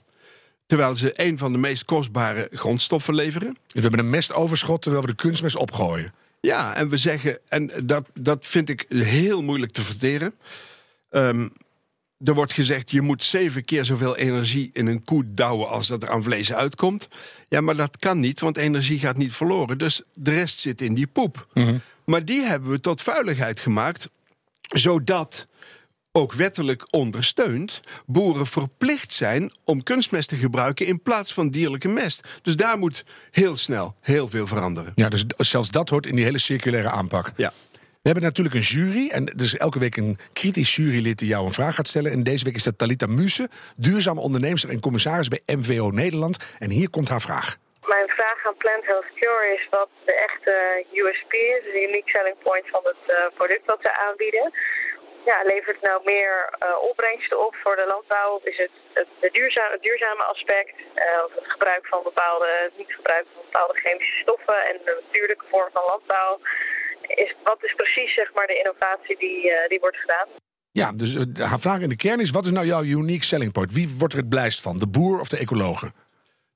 Terwijl 0.67 0.97
ze 0.97 1.13
een 1.15 1.39
van 1.39 1.53
de 1.53 1.59
meest 1.59 1.85
kostbare 1.85 2.49
grondstoffen 2.53 3.15
leveren. 3.15 3.57
We 3.67 3.81
hebben 3.81 4.01
een 4.01 4.11
mestoverschot 4.11 4.83
terwijl 4.83 5.03
we 5.03 5.09
de 5.09 5.15
kunstmest 5.15 5.57
opgooien. 5.57 6.15
Ja, 6.41 6.75
en 6.75 6.89
we 6.89 6.97
zeggen, 6.97 7.39
en 7.49 7.71
dat, 7.85 8.05
dat 8.15 8.47
vind 8.47 8.69
ik 8.69 8.85
heel 8.89 9.43
moeilijk 9.43 9.73
te 9.73 9.83
verteren. 9.83 10.35
Ehm, 11.11 11.49
er 12.25 12.35
wordt 12.35 12.53
gezegd, 12.53 12.91
je 12.91 13.01
moet 13.01 13.25
zeven 13.25 13.65
keer 13.65 13.85
zoveel 13.85 14.17
energie 14.17 14.71
in 14.73 14.87
een 14.87 15.05
koe 15.05 15.25
douwen 15.27 15.69
als 15.69 15.87
dat 15.87 16.03
er 16.03 16.11
aan 16.11 16.23
vlees 16.23 16.53
uitkomt. 16.53 17.09
Ja, 17.49 17.61
maar 17.61 17.77
dat 17.77 17.97
kan 17.99 18.21
niet, 18.21 18.41
want 18.41 18.57
energie 18.57 18.99
gaat 18.99 19.17
niet 19.17 19.35
verloren. 19.35 19.79
Dus 19.79 20.03
de 20.15 20.31
rest 20.31 20.59
zit 20.59 20.81
in 20.81 20.95
die 20.95 21.07
poep. 21.07 21.47
Maar 22.05 22.25
die 22.25 22.43
hebben 22.43 22.71
we 22.71 22.81
tot 22.81 23.03
vuiligheid 23.03 23.61
gemaakt, 23.61 24.09
zodat 24.61 25.47
ook 26.13 26.33
wettelijk 26.33 26.87
ondersteund, 26.91 27.81
boeren 28.07 28.47
verplicht 28.47 29.13
zijn 29.13 29.53
om 29.65 29.83
kunstmest 29.83 30.29
te 30.29 30.37
gebruiken 30.37 30.87
in 30.87 31.03
plaats 31.03 31.33
van 31.33 31.51
dierlijke 31.51 31.89
mest. 31.89 32.29
Dus 32.43 32.57
daar 32.57 32.79
moet 32.79 33.05
heel 33.31 33.57
snel 33.57 33.97
heel 34.01 34.29
veel 34.29 34.47
veranderen. 34.47 34.93
Ja, 34.95 35.09
dus 35.09 35.25
zelfs 35.37 35.71
dat 35.71 35.89
hoort 35.89 36.07
in 36.07 36.15
die 36.15 36.25
hele 36.25 36.39
circulaire 36.39 36.91
aanpak. 36.91 37.33
Ja. 37.37 37.53
We 38.09 38.15
hebben 38.15 38.33
natuurlijk 38.33 38.57
een 38.61 38.71
jury. 38.73 39.11
En 39.11 39.25
is 39.37 39.57
elke 39.57 39.79
week 39.79 39.97
een 39.97 40.19
kritisch 40.33 40.77
jurylid 40.77 41.19
die 41.19 41.29
jou 41.29 41.45
een 41.45 41.61
vraag 41.61 41.75
gaat 41.75 41.89
stellen. 41.89 42.13
En 42.13 42.23
deze 42.23 42.45
week 42.45 42.55
is 42.55 42.69
dat 42.69 42.79
Talita 42.79 43.07
Muse, 43.07 43.49
duurzame 43.77 44.21
onderneemster 44.21 44.71
en 44.71 44.81
commissaris 44.81 45.29
bij 45.29 45.43
MVO 45.59 45.91
Nederland. 45.91 46.37
En 46.59 46.71
hier 46.71 46.91
komt 46.91 47.09
haar 47.09 47.21
vraag. 47.21 47.57
Mijn 47.95 48.09
vraag 48.09 48.47
aan 48.47 48.57
Plant 48.57 48.85
Health 48.87 49.11
Cure 49.15 49.55
is 49.57 49.67
wat 49.71 49.89
de 50.05 50.15
echte 50.29 50.55
USP 50.93 51.33
is, 51.33 51.63
de 51.73 51.83
unique 51.89 52.11
selling 52.11 52.37
point 52.43 52.67
van 52.75 52.83
het 52.85 53.03
eh, 53.07 53.17
product 53.35 53.67
dat 53.67 53.79
ze 53.83 53.91
aanbieden. 54.07 54.53
Ja, 55.25 55.43
levert 55.43 55.77
het 55.81 55.89
nou 55.91 56.01
meer 56.05 56.35
eh, 56.59 56.83
opbrengsten 56.91 57.47
op 57.47 57.55
voor 57.63 57.77
de 57.77 57.87
landbouw? 57.87 58.31
Of 58.37 58.45
is 58.45 58.59
het 58.59 58.75
het, 58.93 59.33
duurzame, 59.83 60.25
aspect? 60.35 60.75
eh, 60.95 61.05
het 61.39 61.51
gebruik 61.55 61.87
van 61.87 62.03
bepaalde, 62.03 62.49
het 62.63 62.77
niet 62.77 62.95
gebruik 62.95 63.27
van 63.33 63.43
bepaalde 63.51 63.81
chemische 63.83 64.19
stoffen 64.23 64.59
en 64.69 64.77
de 64.85 65.03
natuurlijke 65.05 65.45
vorm 65.51 65.71
van 65.73 65.85
landbouw? 65.85 66.41
Is, 67.09 67.35
wat 67.45 67.59
is 67.61 67.75
precies 67.75 68.15
zeg 68.15 68.35
maar, 68.35 68.47
de 68.47 68.59
innovatie 68.59 69.17
die, 69.19 69.51
eh, 69.51 69.69
die 69.69 69.79
wordt 69.81 69.97
gedaan? 69.97 70.27
Ja, 70.71 70.93
dus 70.93 71.15
uh, 71.15 71.23
haar 71.39 71.61
vraag 71.61 71.81
in 71.81 71.89
de 71.89 71.97
kern 71.97 72.21
is: 72.21 72.31
wat 72.31 72.47
is 72.47 72.53
nou 72.53 72.67
jouw 72.67 72.83
unique 72.83 73.25
selling 73.25 73.53
point? 73.53 73.73
Wie 73.73 73.89
wordt 73.99 74.15
er 74.15 74.21
het 74.21 74.29
blijst 74.29 74.61
van? 74.61 74.79
De 74.79 74.87
boer 74.87 75.21
of 75.21 75.29
de 75.29 75.37
ecologen? 75.39 75.93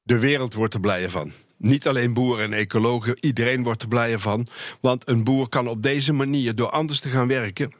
De 0.02 0.18
wereld 0.18 0.54
wordt 0.54 0.74
er 0.74 0.80
blijer 0.80 1.10
van. 1.10 1.32
Niet 1.56 1.86
alleen 1.86 2.14
boeren 2.14 2.44
en 2.44 2.52
ecologen, 2.52 3.16
iedereen 3.20 3.62
wordt 3.62 3.82
er 3.82 3.88
blijer 3.88 4.18
van. 4.18 4.46
Want 4.80 5.08
een 5.08 5.24
boer 5.24 5.48
kan 5.48 5.68
op 5.68 5.82
deze 5.82 6.12
manier, 6.12 6.54
door 6.54 6.70
anders 6.70 7.00
te 7.00 7.08
gaan 7.08 7.28
werken, 7.28 7.74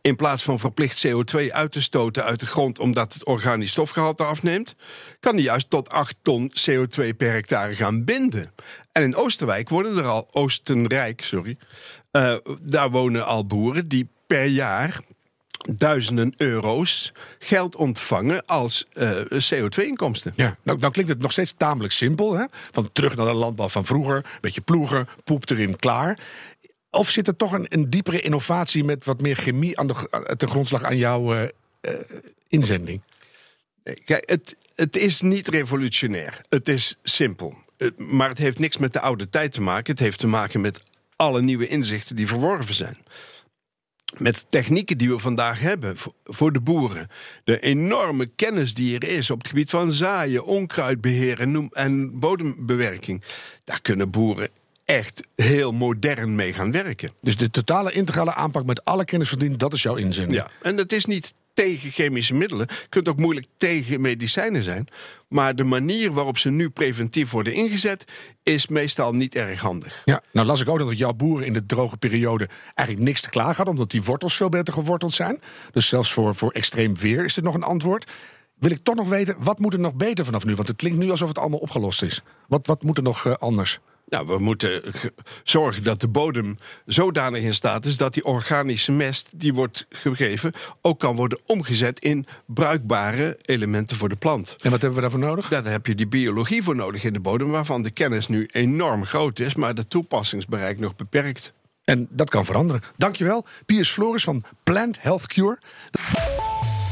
in 0.00 0.16
plaats 0.16 0.42
van 0.42 0.58
verplicht 0.58 1.06
CO2 1.06 1.50
uit 1.50 1.72
te 1.72 1.82
stoten 1.82 2.24
uit 2.24 2.40
de 2.40 2.46
grond 2.46 2.78
omdat 2.78 3.14
het 3.14 3.24
organisch 3.24 3.70
stofgehalte 3.70 4.24
afneemt, 4.24 4.74
kan 5.20 5.34
hij 5.34 5.42
juist 5.42 5.70
tot 5.70 5.90
8 5.90 6.14
ton 6.22 6.52
CO2 6.70 7.16
per 7.16 7.32
hectare 7.32 7.74
gaan 7.74 8.04
binden. 8.04 8.52
En 8.92 9.02
in 9.02 9.16
Oosterwijk 9.16 9.68
worden 9.68 9.96
er 9.96 10.06
al, 10.06 10.28
Oostenrijk, 10.30 11.22
sorry, 11.22 11.56
uh, 12.12 12.34
daar 12.60 12.90
wonen 12.90 13.26
al 13.26 13.46
boeren 13.46 13.88
die 13.88 14.08
per 14.26 14.44
jaar 14.44 15.00
duizenden 15.76 16.34
euro's 16.36 17.12
geld 17.38 17.76
ontvangen 17.76 18.46
als 18.46 18.86
uh, 18.92 19.10
CO2-inkomsten. 19.20 20.32
Ja, 20.34 20.56
nou, 20.62 20.78
klinkt 20.78 21.08
het 21.08 21.20
nog 21.20 21.32
steeds 21.32 21.54
tamelijk 21.56 21.92
simpel. 21.92 22.32
Hè? 22.32 22.44
Van 22.70 22.92
terug 22.92 23.16
naar 23.16 23.26
de 23.26 23.32
landbouw 23.32 23.68
van 23.68 23.84
vroeger, 23.84 24.24
beetje 24.40 24.60
ploegen, 24.60 25.08
poep 25.24 25.50
erin, 25.50 25.76
klaar. 25.76 26.18
Of 26.90 27.10
zit 27.10 27.26
er 27.26 27.36
toch 27.36 27.52
een, 27.52 27.66
een 27.68 27.90
diepere 27.90 28.20
innovatie 28.20 28.84
met 28.84 29.04
wat 29.04 29.20
meer 29.20 29.36
chemie 29.36 29.78
aan 29.78 29.86
de, 29.86 30.34
ten 30.36 30.48
grondslag 30.48 30.82
aan 30.82 30.96
jouw 30.96 31.34
uh, 31.34 31.42
uh, 31.82 31.92
inzending? 32.48 33.02
Kijk, 34.04 34.30
het, 34.30 34.56
het 34.74 34.96
is 34.96 35.20
niet 35.20 35.48
revolutionair. 35.48 36.40
Het 36.48 36.68
is 36.68 36.96
simpel. 37.02 37.54
Maar 37.96 38.28
het 38.28 38.38
heeft 38.38 38.58
niks 38.58 38.76
met 38.76 38.92
de 38.92 39.00
oude 39.00 39.28
tijd 39.28 39.52
te 39.52 39.60
maken. 39.60 39.92
Het 39.92 40.02
heeft 40.02 40.18
te 40.18 40.26
maken 40.26 40.60
met 40.60 40.80
alle 41.16 41.42
nieuwe 41.42 41.68
inzichten 41.68 42.16
die 42.16 42.26
verworven 42.26 42.74
zijn 42.74 42.96
met 44.16 44.46
technieken 44.48 44.98
die 44.98 45.10
we 45.10 45.18
vandaag 45.18 45.60
hebben 45.60 45.96
voor 46.24 46.52
de 46.52 46.60
boeren. 46.60 47.08
De 47.44 47.60
enorme 47.60 48.26
kennis 48.26 48.74
die 48.74 48.98
er 48.98 49.08
is 49.08 49.30
op 49.30 49.38
het 49.38 49.48
gebied 49.48 49.70
van 49.70 49.92
zaaien, 49.92 50.44
onkruidbeheer 50.44 51.40
en 51.72 52.18
bodembewerking. 52.20 53.22
Daar 53.64 53.80
kunnen 53.80 54.10
boeren 54.10 54.48
echt 54.88 55.22
heel 55.36 55.72
modern 55.72 56.34
mee 56.34 56.52
gaan 56.52 56.72
werken. 56.72 57.10
Dus 57.20 57.36
de 57.36 57.50
totale 57.50 57.92
integrale 57.92 58.34
aanpak 58.34 58.66
met 58.66 58.84
alle 58.84 59.04
kennis 59.04 59.28
verdiend, 59.28 59.58
dat 59.58 59.72
is 59.72 59.82
jouw 59.82 59.94
inzending. 59.94 60.38
Ja, 60.38 60.50
en 60.62 60.76
dat 60.76 60.92
is 60.92 61.04
niet 61.04 61.34
tegen 61.52 61.90
chemische 61.90 62.34
middelen. 62.34 62.66
Kunt 62.88 63.08
ook 63.08 63.18
moeilijk 63.18 63.46
tegen 63.56 64.00
medicijnen 64.00 64.62
zijn. 64.64 64.88
Maar 65.28 65.56
de 65.56 65.64
manier 65.64 66.12
waarop 66.12 66.38
ze 66.38 66.50
nu 66.50 66.70
preventief 66.70 67.30
worden 67.30 67.52
ingezet, 67.52 68.04
is 68.42 68.66
meestal 68.66 69.12
niet 69.12 69.34
erg 69.34 69.60
handig. 69.60 70.02
Ja, 70.04 70.22
nou 70.32 70.46
las 70.46 70.60
ik 70.60 70.68
ook 70.68 70.78
dat 70.78 70.98
jouw 70.98 71.12
boeren 71.12 71.46
in 71.46 71.52
de 71.52 71.66
droge 71.66 71.96
periode 71.96 72.48
eigenlijk 72.74 73.08
niks 73.08 73.20
te 73.20 73.28
klagen 73.28 73.56
hadden, 73.56 73.74
omdat 73.74 73.90
die 73.90 74.02
wortels 74.02 74.36
veel 74.36 74.48
beter 74.48 74.74
geworteld 74.74 75.14
zijn. 75.14 75.40
Dus 75.70 75.88
zelfs 75.88 76.12
voor, 76.12 76.34
voor 76.34 76.50
extreem 76.52 76.96
weer 76.96 77.24
is 77.24 77.34
dit 77.34 77.44
nog 77.44 77.54
een 77.54 77.62
antwoord. 77.62 78.10
Wil 78.54 78.70
ik 78.70 78.82
toch 78.82 78.94
nog 78.94 79.08
weten, 79.08 79.36
wat 79.38 79.58
moet 79.58 79.72
er 79.72 79.80
nog 79.80 79.94
beter 79.94 80.24
vanaf 80.24 80.44
nu? 80.44 80.54
Want 80.54 80.68
het 80.68 80.76
klinkt 80.76 80.98
nu 80.98 81.10
alsof 81.10 81.28
het 81.28 81.38
allemaal 81.38 81.58
opgelost 81.58 82.02
is. 82.02 82.22
Wat, 82.46 82.66
wat 82.66 82.82
moet 82.82 82.96
er 82.96 83.02
nog 83.02 83.24
uh, 83.24 83.34
anders? 83.34 83.80
Nou, 84.08 84.26
we 84.26 84.38
moeten 84.38 84.82
zorgen 85.44 85.82
dat 85.82 86.00
de 86.00 86.08
bodem 86.08 86.58
zodanig 86.86 87.42
in 87.42 87.54
staat 87.54 87.84
is 87.84 87.96
dat 87.96 88.14
die 88.14 88.24
organische 88.24 88.92
mest 88.92 89.28
die 89.32 89.54
wordt 89.54 89.86
gegeven 89.88 90.52
ook 90.80 90.98
kan 90.98 91.16
worden 91.16 91.38
omgezet 91.46 92.00
in 92.00 92.26
bruikbare 92.46 93.38
elementen 93.42 93.96
voor 93.96 94.08
de 94.08 94.16
plant. 94.16 94.56
En 94.60 94.70
wat 94.70 94.80
hebben 94.80 94.94
we 94.94 95.00
daarvoor 95.00 95.28
nodig? 95.28 95.48
Daar 95.48 95.64
heb 95.64 95.86
je 95.86 95.94
die 95.94 96.06
biologie 96.06 96.62
voor 96.62 96.76
nodig 96.76 97.04
in 97.04 97.12
de 97.12 97.20
bodem, 97.20 97.50
waarvan 97.50 97.82
de 97.82 97.90
kennis 97.90 98.28
nu 98.28 98.46
enorm 98.50 99.04
groot 99.04 99.38
is, 99.38 99.54
maar 99.54 99.74
de 99.74 99.88
toepassingsbereik 99.88 100.80
nog 100.80 100.96
beperkt. 100.96 101.52
En 101.84 102.08
dat 102.10 102.30
kan 102.30 102.44
veranderen. 102.44 102.82
Dankjewel, 102.96 103.46
Piers 103.66 103.90
Floris 103.90 104.24
van 104.24 104.44
Plant 104.62 105.02
Health 105.02 105.26
Cure. 105.26 105.58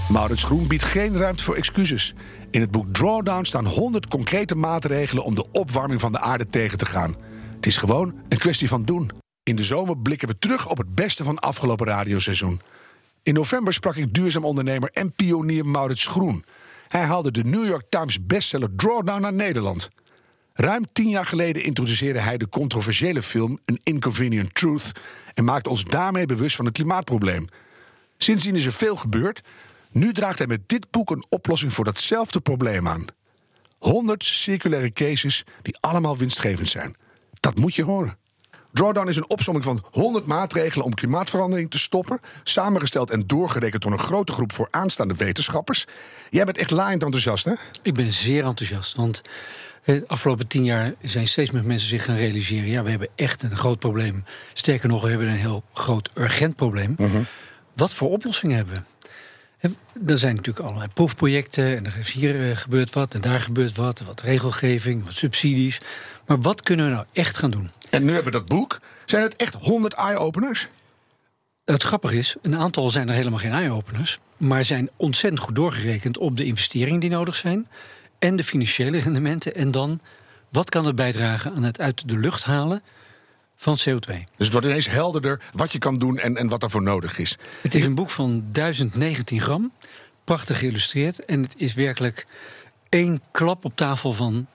Maurits 0.09 0.45
Groen 0.45 0.67
biedt 0.67 0.85
geen 0.85 1.17
ruimte 1.17 1.43
voor 1.43 1.55
excuses. 1.55 2.15
In 2.51 2.61
het 2.61 2.71
boek 2.71 2.87
Drawdown 2.93 3.45
staan 3.45 3.67
100 3.67 4.09
concrete 4.09 4.55
maatregelen 4.55 5.25
om 5.25 5.35
de 5.35 5.45
opwarming 5.53 6.01
van 6.01 6.13
de 6.13 6.21
aarde 6.21 6.49
tegen 6.49 6.79
te 6.79 6.87
gaan. 6.87 7.17
Het 7.57 7.67
is 7.67 7.77
gewoon 7.77 8.15
een 8.29 8.39
kwestie 8.39 8.69
van 8.69 8.83
doen. 8.83 9.11
In 9.43 9.57
de 9.57 9.63
zomer 9.63 9.99
blikken 9.99 10.29
we 10.29 10.39
terug 10.39 10.69
op 10.69 10.79
het 10.79 10.95
beste 10.95 11.25
van 11.25 11.39
afgelopen 11.39 11.87
radioseizoen. 11.87 12.61
In 13.23 13.35
november 13.35 13.73
sprak 13.73 13.97
ik 13.97 14.15
duurzaam 14.15 14.45
ondernemer 14.45 14.91
en 14.93 15.13
pionier 15.13 15.67
Maurits 15.67 16.07
Groen. 16.07 16.45
Hij 16.89 17.03
haalde 17.03 17.31
de 17.31 17.45
New 17.45 17.67
York 17.67 17.85
Times 17.89 18.27
bestseller 18.27 18.75
Drawdown 18.77 19.21
naar 19.21 19.33
Nederland. 19.33 19.89
Ruim 20.53 20.85
tien 20.93 21.09
jaar 21.09 21.27
geleden 21.27 21.65
introduceerde 21.65 22.19
hij 22.19 22.37
de 22.37 22.49
controversiële 22.49 23.23
film 23.23 23.59
An 23.65 23.79
Inconvenient 23.83 24.55
Truth 24.55 24.93
en 25.35 25.45
maakte 25.45 25.71
ons 25.71 25.85
daarmee 25.85 26.27
bewust 26.27 26.57
van 26.57 26.65
het 26.65 26.75
klimaatprobleem. 26.75 27.45
Sindsdien 28.17 28.57
is 28.57 28.67
er 28.67 28.73
veel 28.73 28.97
gebeurd, 28.97 29.43
nu 29.97 30.13
draagt 30.13 30.39
hij 30.39 30.47
met 30.47 30.69
dit 30.69 30.91
boek 30.91 31.11
een 31.11 31.25
oplossing 31.29 31.73
voor 31.73 31.85
datzelfde 31.85 32.41
probleem 32.41 32.89
aan. 32.89 33.05
100 33.79 34.25
circulaire 34.25 34.93
cases 34.93 35.45
die 35.63 35.77
allemaal 35.81 36.17
winstgevend 36.17 36.69
zijn. 36.69 36.97
Dat 37.41 37.59
moet 37.59 37.75
je 37.75 37.83
horen. 37.83 38.19
Drawdown 38.73 39.09
is 39.09 39.17
een 39.17 39.31
opsomming 39.31 39.65
van 39.65 39.85
100 39.91 40.27
maatregelen 40.27 40.87
om 40.87 40.95
klimaatverandering 40.95 41.71
te 41.71 41.79
stoppen. 41.79 42.21
Samengesteld 42.43 43.11
en 43.11 43.27
doorgerekend 43.27 43.83
door 43.83 43.93
een 43.93 43.99
grote 43.99 44.33
groep 44.33 44.53
voor 44.53 44.69
aanstaande 44.71 45.15
wetenschappers. 45.15 45.87
Jij 46.31 46.45
bent 46.45 46.59
echt 46.59 46.71
laaiend 46.71 47.03
enthousiast, 47.03 47.45
hè? 47.45 47.53
Ik 47.83 47.95
ben 47.95 48.13
zeer 48.13 48.45
enthousiast. 48.45 48.97
Want 48.97 49.23
de 49.85 50.05
afgelopen 50.07 50.47
tien 50.47 50.65
jaar 50.65 50.93
zijn 51.03 51.29
steeds 51.29 51.51
meer 51.51 51.65
mensen 51.65 51.89
zich 51.89 52.05
gaan 52.05 52.17
realiseren: 52.17 52.69
ja, 52.69 52.83
we 52.83 52.91
hebben 52.91 53.09
echt 53.15 53.43
een 53.43 53.57
groot 53.57 53.79
probleem. 53.79 54.25
Sterker 54.53 54.89
nog, 54.89 55.03
we 55.03 55.09
hebben 55.09 55.29
een 55.29 55.35
heel 55.35 55.65
groot 55.73 56.11
urgent 56.15 56.57
probleem. 56.57 56.95
Mhm. 56.99 57.23
Wat 57.73 57.95
voor 57.95 58.11
oplossingen 58.11 58.57
hebben 58.57 58.75
we? 58.75 58.96
Er 60.07 60.19
zijn 60.19 60.37
natuurlijk 60.37 60.67
allerlei 60.67 60.91
proefprojecten 60.95 61.77
en 61.77 61.87
er 61.87 61.99
is 61.99 62.13
hier 62.13 62.51
eh, 62.51 62.57
gebeurt 62.57 62.93
wat 62.93 63.15
en 63.15 63.21
daar 63.21 63.41
gebeurt 63.41 63.77
wat. 63.77 64.01
Wat 64.01 64.21
regelgeving, 64.21 65.05
wat 65.05 65.15
subsidies. 65.15 65.81
Maar 66.27 66.41
wat 66.41 66.63
kunnen 66.63 66.87
we 66.87 66.93
nou 66.93 67.07
echt 67.13 67.39
gaan 67.39 67.51
doen? 67.51 67.71
En 67.91 68.05
nu 68.05 68.13
hebben 68.13 68.33
we 68.33 68.39
dat 68.39 68.49
boek. 68.49 68.81
Zijn 69.05 69.23
het 69.23 69.37
echt 69.37 69.55
100 69.55 69.95
eye-openers? 69.95 70.69
Het 71.65 71.83
grappige 71.83 72.17
is, 72.17 72.37
een 72.43 72.57
aantal 72.57 72.91
zijn 72.91 73.09
er 73.09 73.15
helemaal 73.15 73.39
geen 73.39 73.53
eye-openers. 73.53 74.19
Maar 74.37 74.65
zijn 74.65 74.91
ontzettend 74.97 75.43
goed 75.43 75.55
doorgerekend 75.55 76.19
op 76.19 76.37
de 76.37 76.45
investeringen 76.45 77.01
die 77.01 77.11
nodig 77.11 77.37
zijn. 77.37 77.69
En 78.19 78.37
de 78.37 78.45
financiële 78.45 78.99
rendementen. 78.99 79.55
En 79.55 79.71
dan, 79.71 80.01
wat 80.49 80.71
kan 80.71 80.87
het 80.87 80.95
bijdragen 80.95 81.55
aan 81.55 81.63
het 81.63 81.81
uit 81.81 82.09
de 82.09 82.19
lucht 82.19 82.45
halen 82.45 82.83
van 83.57 83.79
CO2. 83.79 84.11
Dus 84.11 84.27
het 84.37 84.53
wordt 84.53 84.67
ineens 84.67 84.89
helderder 84.89 85.41
wat 85.53 85.73
je 85.73 85.79
kan 85.79 85.99
doen 85.99 86.19
en, 86.19 86.37
en 86.37 86.49
wat 86.49 86.61
daarvoor 86.61 86.83
nodig 86.83 87.19
is. 87.19 87.39
Het 87.63 87.75
is 87.75 87.85
een 87.85 87.95
boek 87.95 88.11
van 88.11 88.45
1019 88.53 89.41
gram, 89.41 89.73
prachtig 90.25 90.59
geïllustreerd. 90.59 91.25
En 91.25 91.43
het 91.43 91.55
is 91.57 91.75
werkelijk 91.75 92.27
één 92.89 93.21
klap 93.31 93.65
op 93.65 93.77
tafel 93.77 94.13
van 94.13 94.47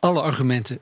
alle 0.00 0.20
argumenten 0.20 0.78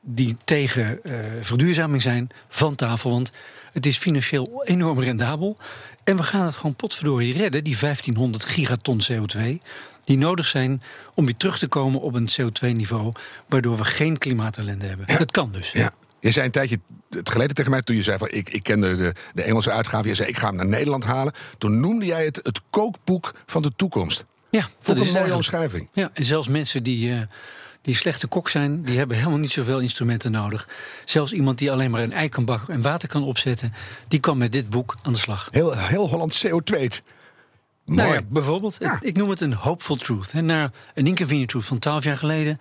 die 0.00 0.36
tegen 0.44 1.00
uh, 1.02 1.18
verduurzaming 1.40 2.02
zijn 2.02 2.28
van 2.48 2.74
tafel. 2.74 3.10
Want 3.10 3.32
het 3.72 3.86
is 3.86 3.98
financieel 3.98 4.64
enorm 4.64 5.00
rendabel. 5.00 5.56
En 6.04 6.16
we 6.16 6.22
gaan 6.22 6.46
het 6.46 6.54
gewoon 6.54 6.74
potverdorie 6.74 7.32
redden, 7.32 7.64
die 7.64 7.76
1500 7.80 8.44
gigaton 8.44 9.00
CO2 9.12 9.62
die 10.04 10.18
nodig 10.18 10.46
zijn 10.46 10.82
om 11.14 11.24
weer 11.24 11.36
terug 11.36 11.58
te 11.58 11.66
komen 11.66 12.00
op 12.00 12.14
een 12.14 12.28
CO2-niveau... 12.40 13.12
waardoor 13.48 13.76
we 13.76 13.84
geen 13.84 14.18
klimaatellende 14.18 14.86
hebben. 14.86 15.06
Dat 15.18 15.30
kan 15.30 15.52
dus. 15.52 15.72
Ja. 15.72 15.92
Je 16.20 16.30
zei 16.30 16.46
een 16.46 16.52
tijdje 16.52 16.80
geleden 17.10 17.54
tegen 17.54 17.70
mij, 17.70 17.82
toen 17.82 17.96
je 17.96 18.02
zei 18.02 18.18
van 18.18 18.28
ik, 18.30 18.50
ik 18.50 18.62
kende 18.62 18.96
de, 18.96 19.14
de 19.34 19.42
Engelse 19.42 19.70
uitgave, 19.70 20.08
je 20.08 20.14
zei 20.14 20.28
ik 20.28 20.36
ga 20.36 20.46
hem 20.46 20.56
naar 20.56 20.66
Nederland 20.66 21.04
halen. 21.04 21.32
Toen 21.58 21.80
noemde 21.80 22.04
jij 22.06 22.24
het 22.24 22.36
het 22.42 22.60
kookboek 22.70 23.34
van 23.46 23.62
de 23.62 23.72
toekomst. 23.76 24.24
Ja, 24.50 24.68
dat 24.82 24.98
is 24.98 25.08
een 25.08 25.20
mooie 25.20 25.34
omschrijving. 25.34 25.88
Ja, 25.92 26.10
en 26.12 26.24
zelfs 26.24 26.48
mensen 26.48 26.82
die, 26.82 27.08
uh, 27.08 27.20
die 27.82 27.94
slechte 27.94 28.26
kok 28.26 28.48
zijn, 28.48 28.82
die 28.82 28.98
hebben 28.98 29.16
helemaal 29.16 29.38
niet 29.38 29.50
zoveel 29.50 29.78
instrumenten 29.78 30.30
nodig. 30.30 30.68
Zelfs 31.04 31.32
iemand 31.32 31.58
die 31.58 31.72
alleen 31.72 31.90
maar 31.90 32.02
een 32.02 32.12
ei 32.12 32.28
kan 32.28 32.44
bakken 32.44 32.74
en 32.74 32.82
water 32.82 33.08
kan 33.08 33.24
opzetten, 33.24 33.72
die 34.08 34.20
kan 34.20 34.38
met 34.38 34.52
dit 34.52 34.70
boek 34.70 34.94
aan 35.02 35.12
de 35.12 35.18
slag. 35.18 35.48
Heel, 35.50 35.76
heel 35.76 36.08
Holland 36.08 36.46
CO2. 36.46 36.88
Nou 37.84 38.12
ja, 38.12 38.22
bijvoorbeeld, 38.28 38.78
ik 39.00 39.16
noem 39.16 39.30
het 39.30 39.40
een 39.40 39.54
hopeful 39.54 39.96
truth. 39.96 40.32
Hè, 40.32 40.40
naar 40.40 40.70
een 40.94 41.06
inconvenient 41.06 41.48
truth 41.48 41.64
van 41.64 41.78
twaalf 41.78 42.04
jaar 42.04 42.16
geleden. 42.16 42.60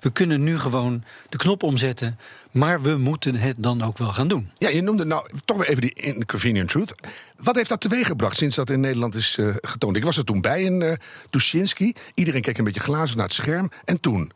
We 0.00 0.10
kunnen 0.10 0.42
nu 0.42 0.58
gewoon 0.58 1.04
de 1.28 1.36
knop 1.36 1.62
omzetten. 1.62 2.18
Maar 2.54 2.82
we 2.82 2.96
moeten 2.96 3.34
het 3.34 3.56
dan 3.58 3.82
ook 3.82 3.98
wel 3.98 4.12
gaan 4.12 4.28
doen. 4.28 4.50
Ja, 4.58 4.68
je 4.68 4.82
noemde 4.82 5.04
nou 5.04 5.28
toch 5.44 5.56
weer 5.56 5.68
even 5.68 5.80
die 5.80 5.92
inconvenient 5.92 6.68
truth. 6.68 6.92
Wat 7.36 7.54
heeft 7.54 7.68
dat 7.68 7.80
teweeggebracht 7.80 8.36
sinds 8.36 8.56
dat 8.56 8.70
in 8.70 8.80
Nederland 8.80 9.14
is 9.14 9.36
uh, 9.36 9.54
getoond? 9.60 9.96
Ik 9.96 10.04
was 10.04 10.16
er 10.16 10.24
toen 10.24 10.40
bij 10.40 10.62
in 10.62 10.80
uh, 10.80 10.92
Tuschinski. 11.30 11.92
Iedereen 12.14 12.40
keek 12.40 12.58
een 12.58 12.64
beetje 12.64 12.80
glazen 12.80 13.16
naar 13.16 13.26
het 13.26 13.34
scherm. 13.34 13.70
En 13.84 14.00
toen? 14.00 14.32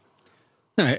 Nou, 0.75 0.99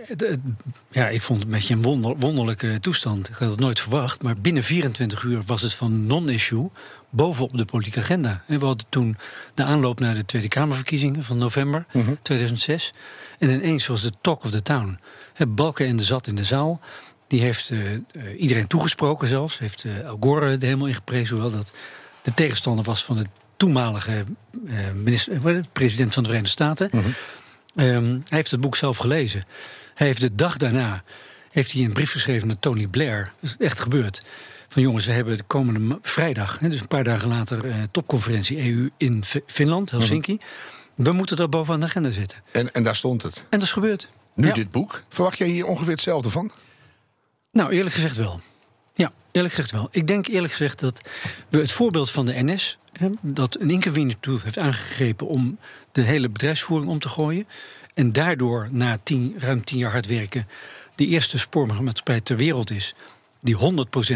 ja, 0.92 1.08
ik 1.08 1.22
vond 1.22 1.40
het 1.40 1.48
een 1.48 1.54
beetje 1.56 1.74
een 1.74 1.82
wonder, 1.82 2.18
wonderlijke 2.18 2.78
toestand. 2.82 3.30
Ik 3.30 3.36
had 3.36 3.50
het 3.50 3.60
nooit 3.60 3.80
verwacht. 3.80 4.24
Maar 4.24 4.36
binnen 4.36 4.64
24 4.64 5.24
uur 5.24 5.42
was 5.46 5.62
het 5.62 5.74
van 5.74 6.06
non-issue 6.06 6.70
bovenop 7.10 7.58
de 7.58 7.66
politieke 7.66 8.00
agenda. 8.00 8.44
En 8.48 8.60
we 8.60 8.66
hadden 8.66 8.86
toen 8.90 9.18
de 9.54 9.64
aanloop 9.64 10.00
naar 10.00 10.16
de 10.16 10.26
Tweede 10.26 10.48
Kamerverkiezingen 10.48 11.24
van 11.24 11.38
november 11.38 11.86
2006. 12.22 12.92
Mhm. 12.92 13.52
En 13.52 13.60
ineens 13.60 13.88
was 13.88 14.02
het 14.02 14.16
talk 14.22 14.44
of 14.44 14.52
the 14.52 14.62
town. 14.62 15.00
Balken 15.48 15.88
en 15.88 15.98
de 15.98 16.04
zat 16.04 16.28
in 16.28 16.36
de 16.36 16.44
zaal. 16.44 16.80
Die 17.30 17.42
heeft 17.42 17.70
uh, 17.70 17.82
iedereen 18.38 18.68
toegesproken 18.68 19.28
zelfs. 19.28 19.60
Heeft 19.60 19.84
uh, 19.84 20.08
Al 20.10 20.18
Gore 20.20 20.46
er 20.46 20.58
helemaal 20.62 20.88
in 20.88 20.94
geprezen. 20.94 21.36
Hoewel 21.40 21.58
dat 21.58 21.72
de 22.22 22.34
tegenstander 22.34 22.86
was 22.86 23.04
van 23.04 23.18
het 23.18 23.30
toenmalige 23.58 24.24
eh, 24.68 24.76
minister, 24.96 25.64
president 25.74 26.14
van 26.14 26.24
de 26.24 26.30
Verenigde 26.30 26.54
Staten. 26.54 26.90
Mhm. 26.92 27.08
Ehm, 27.76 28.04
hij 28.06 28.20
heeft 28.38 28.52
het 28.52 28.62
boek 28.62 28.76
zelf 28.76 28.98
gelezen. 28.98 29.46
Hij 29.96 30.08
heeft 30.08 30.22
de 30.22 30.36
dag 30.36 30.58
daarna 30.58 31.04
heeft 31.52 31.72
hij 31.72 31.84
een 31.84 31.94
brief 31.94 32.12
geschreven 32.12 32.48
naar 32.48 32.60
Tony 32.60 32.88
Blair. 32.88 33.32
Dat 33.42 33.50
is 33.50 33.56
echt 33.60 33.80
gebeurd. 33.80 34.22
Van 34.68 34.82
jongens, 34.82 35.06
we 35.06 35.12
hebben 35.12 35.38
de 35.38 35.44
komende 35.44 36.00
vrijdag, 36.02 36.60
hè, 36.60 36.70
dus 36.70 36.80
een 36.80 36.88
paar 36.88 37.04
dagen 37.04 37.30
later, 37.30 37.66
eh, 37.70 37.76
topconferentie 37.92 38.58
EU 38.72 38.90
in 38.98 39.24
Fi- 39.24 39.42
Finland, 39.46 39.92
Helsinki. 39.92 40.34
Mhm. 40.34 40.44
We 41.08 41.12
moeten 41.12 41.38
dat 41.38 41.50
bovenaan 41.50 41.80
de 41.80 41.86
agenda 41.86 42.10
zetten. 42.10 42.38
En, 42.52 42.72
en 42.74 42.84
daar 42.84 42.96
stond 42.96 43.22
het. 43.22 43.38
En 43.38 43.46
dat 43.50 43.62
is 43.62 43.72
gebeurd. 43.72 44.10
Nu 44.34 44.48
Ja. 44.48 44.54
dit 44.54 44.72
boek. 44.72 45.04
Verwacht 45.10 45.38
jij 45.38 45.48
hier 45.48 45.66
ongeveer 45.66 45.92
hetzelfde 45.92 46.30
van? 46.30 46.52
Nou, 47.52 47.72
eerlijk 47.72 47.96
gezegd 47.96 48.18
wel. 48.18 48.40
Ja, 48.94 49.12
eerlijk 49.32 49.54
gezegd 49.54 49.72
wel. 49.72 49.88
Ik 49.92 50.08
denk 50.08 50.28
eerlijk 50.28 50.54
gezegd 50.54 50.80
dat 50.80 51.02
we 51.50 51.58
het 51.58 51.72
voorbeeld 51.72 52.12
van 52.12 52.26
de 52.26 52.44
NS, 52.44 52.78
hè, 52.94 53.08
dat 53.22 53.60
een 53.60 53.70
inconvenient 53.70 54.22
tool 54.22 54.40
heeft 54.44 54.58
aangegrepen 54.58 55.28
om 55.28 55.58
de 55.92 56.02
hele 56.02 56.30
bedrijfsvoering 56.30 56.90
om 56.90 57.00
te 57.00 57.10
gooien. 57.10 57.48
En 57.94 58.12
daardoor 58.14 58.68
na 58.72 58.98
tien, 59.04 59.36
ruim 59.38 59.64
tien 59.64 59.78
jaar 59.78 59.92
hard 59.92 60.06
werken 60.06 60.48
de 61.00 61.08
eerste 61.08 61.40
spoormaatschappij 61.40 62.22
ter 62.22 62.38
wereld 62.38 62.72
is. 62.72 62.96
Die 63.42 63.58
100% 63.58 63.60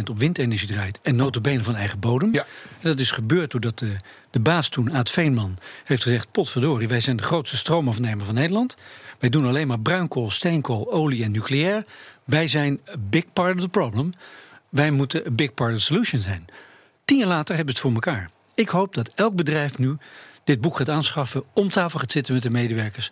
op 0.10 0.18
windenergie 0.18 0.68
draait. 0.68 1.00
En 1.02 1.16
notabene 1.16 1.64
van 1.64 1.76
eigen 1.76 2.00
bodem. 2.00 2.34
Ja. 2.34 2.46
Dat 2.82 3.00
is 3.00 3.12
gebeurd 3.12 3.52
doordat 3.52 3.80
de, 3.80 3.96
de 4.32 4.40
baas 4.40 4.70
toen, 4.70 4.94
Aad 4.94 5.10
Veenman, 5.10 5.58
heeft 5.84 6.04
gezegd... 6.04 6.32
potverdorie, 6.32 6.88
wij 6.88 7.00
zijn 7.00 7.18
de 7.18 7.24
grootste 7.24 7.58
stroomafnemer 7.58 8.26
van 8.26 8.36
Nederland. 8.36 8.78
Wij 9.20 9.30
doen 9.30 9.46
alleen 9.46 9.68
maar 9.68 9.80
bruinkool, 9.80 10.32
steenkool, 10.32 10.92
olie 10.92 11.24
en 11.24 11.32
nucleair. 11.32 11.86
Wij 12.24 12.48
zijn 12.48 12.80
a 12.90 12.96
big 13.10 13.24
part 13.34 13.56
of 13.56 13.62
the 13.62 13.70
problem. 13.70 14.14
Wij 14.70 14.92
moeten 14.92 15.26
a 15.28 15.32
big 15.32 15.54
part 15.54 15.74
of 15.74 15.78
the 15.78 15.84
solution 15.84 16.22
zijn. 16.22 16.46
Tien 17.06 17.18
jaar 17.18 17.28
later 17.28 17.56
hebben 17.56 17.76
we 17.76 17.80
het 17.80 17.90
voor 17.90 17.94
elkaar. 17.94 18.30
Ik 18.54 18.70
hoop 18.70 18.94
dat 18.94 19.10
elk 19.16 19.36
bedrijf 19.36 19.78
nu 19.78 19.98
dit 20.44 20.62
boek 20.62 20.78
gaat 20.78 20.90
aanschaffen... 20.90 21.44
om 21.54 21.70
tafel 21.70 22.00
gaat 22.00 22.12
zitten 22.12 22.34
met 22.34 22.44
de 22.44 22.50
medewerkers. 22.50 23.12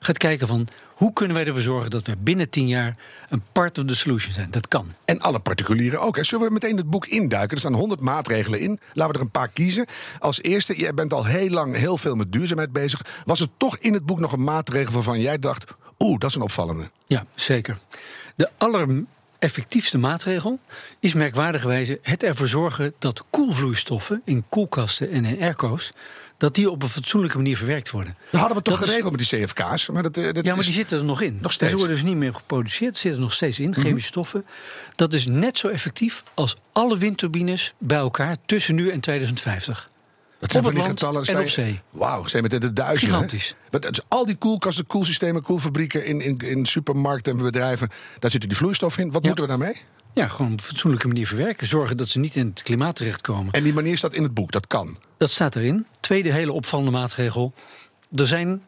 Gaat 0.00 0.18
kijken 0.18 0.46
van 0.46 0.68
hoe 0.86 1.12
kunnen 1.12 1.36
wij 1.36 1.46
ervoor 1.46 1.62
zorgen 1.62 1.90
dat 1.90 2.06
we 2.06 2.16
binnen 2.16 2.50
tien 2.50 2.68
jaar... 2.68 2.96
een 3.28 3.42
part 3.52 3.78
of 3.78 3.84
the 3.84 3.96
solution 3.96 4.32
zijn. 4.32 4.50
Dat 4.50 4.68
kan. 4.68 4.92
En 5.04 5.20
alle 5.20 5.38
particulieren 5.38 6.00
ook. 6.00 6.16
hè. 6.16 6.24
Zullen 6.24 6.46
we 6.46 6.52
meteen 6.52 6.76
het 6.76 6.90
boek 6.90 7.06
induiken? 7.06 7.50
Er 7.50 7.58
staan 7.58 7.74
100 7.74 8.00
maatregelen 8.00 8.60
in. 8.60 8.80
Laten 8.92 9.12
we 9.12 9.18
er 9.18 9.24
een 9.24 9.30
paar 9.30 9.48
kiezen. 9.48 9.86
Als 10.18 10.42
eerste, 10.42 10.76
jij 10.76 10.94
bent 10.94 11.12
al 11.12 11.24
heel 11.24 11.50
lang 11.50 11.76
heel 11.76 11.96
veel 11.96 12.14
met 12.14 12.32
duurzaamheid 12.32 12.72
bezig. 12.72 13.04
Was 13.24 13.40
er 13.40 13.48
toch 13.56 13.76
in 13.78 13.92
het 13.92 14.06
boek 14.06 14.20
nog 14.20 14.32
een 14.32 14.44
maatregel 14.44 14.92
waarvan 14.92 15.20
jij 15.20 15.38
dacht... 15.38 15.64
oeh, 16.00 16.18
dat 16.18 16.30
is 16.30 16.36
een 16.36 16.42
opvallende. 16.42 16.90
Ja, 17.06 17.24
zeker. 17.34 17.78
De 18.34 18.48
allereffectiefste 18.58 19.98
maatregel 19.98 20.58
is 21.00 21.14
merkwaardigerwijze 21.14 21.98
het 22.02 22.22
ervoor 22.22 22.48
zorgen 22.48 22.92
dat 22.98 23.24
koelvloeistoffen 23.30 24.22
in 24.24 24.44
koelkasten 24.48 25.10
en 25.10 25.24
in 25.24 25.40
airco's 25.42 25.90
dat 26.36 26.54
die 26.54 26.70
op 26.70 26.82
een 26.82 26.88
fatsoenlijke 26.88 27.36
manier 27.36 27.56
verwerkt 27.56 27.90
worden. 27.90 28.16
Dat 28.30 28.40
hadden 28.40 28.58
we 28.58 28.62
toch 28.64 28.74
Dat 28.74 28.82
is- 28.82 28.88
geregeld 28.90 29.16
met 29.16 29.28
die 29.30 29.38
CFK's. 29.46 29.88
Maar 29.88 30.02
dat, 30.02 30.16
eh, 30.16 30.32
dat 30.32 30.44
Ja, 30.44 30.50
maar 30.50 30.58
is- 30.60 30.64
die 30.64 30.74
zitten 30.74 30.98
er 30.98 31.04
nog 31.04 31.20
in. 31.20 31.38
Nog 31.40 31.52
steeds. 31.52 31.58
Mhm. 31.58 31.70
Ze 31.70 31.76
worden 31.86 31.96
dus 31.96 32.04
niet 32.04 32.16
meer 32.16 32.34
geproduceerd, 32.34 32.94
zitten 32.96 33.12
er 33.14 33.20
nog 33.26 33.32
steeds 33.32 33.58
in, 33.58 33.74
chemische 33.74 34.06
stoffen. 34.08 34.44
Dat 34.96 35.12
is 35.12 35.26
net 35.26 35.58
zo 35.58 35.68
effectief 35.68 36.22
als 36.34 36.56
alle 36.72 36.98
windturbines 36.98 37.72
bij 37.78 37.98
elkaar 37.98 38.36
tussen 38.46 38.74
nu 38.74 38.90
en 38.90 39.00
2050. 39.00 39.90
Dat 40.40 40.50
zijn 40.50 40.64
op 40.64 40.72
van 40.72 40.80
die 40.80 40.90
getallen. 40.90 41.24
en 41.24 41.38
op 41.40 41.48
zee. 41.48 41.80
Wauw, 41.90 42.26
zijn 42.26 42.42
met 42.42 42.50
de, 42.50 42.58
de 42.58 42.72
duizenden. 42.72 43.14
Gigantisch. 43.14 43.54
Is 43.90 44.00
al 44.08 44.26
die 44.26 44.34
koelkasten, 44.36 44.86
koelsystemen, 44.86 45.42
koelfabrieken 45.42 46.04
in, 46.04 46.20
in, 46.20 46.36
in 46.36 46.66
supermarkten 46.66 47.32
en 47.38 47.44
bedrijven. 47.44 47.88
Daar 48.18 48.30
zitten 48.30 48.48
die 48.48 48.58
vloeistof 48.58 48.98
in. 48.98 49.10
Wat 49.10 49.22
Ja. 49.22 49.26
moeten 49.28 49.44
we 49.44 49.50
daarmee? 49.50 49.76
Ja, 50.14 50.28
gewoon 50.28 50.52
op 50.52 50.58
een 50.58 50.64
fatsoenlijke 50.64 51.06
manier 51.06 51.26
verwerken. 51.26 51.66
Zorgen 51.66 51.96
dat 51.96 52.08
ze 52.08 52.18
niet 52.18 52.36
in 52.36 52.46
het 52.46 52.62
klimaat 52.62 52.96
terechtkomen. 52.96 53.52
En 53.52 53.62
die 53.62 53.72
manier 53.72 53.96
staat 53.96 54.14
in 54.14 54.22
het 54.22 54.34
boek. 54.34 54.52
Dat 54.52 54.66
kan. 54.66 54.96
Dat 55.18 55.30
staat 55.30 55.56
erin. 55.56 55.86
Tweede 56.00 56.32
hele 56.32 56.52
opvallende 56.52 56.90
maatregel. 56.90 57.52
Er 58.16 58.26
zijn, 58.26 58.62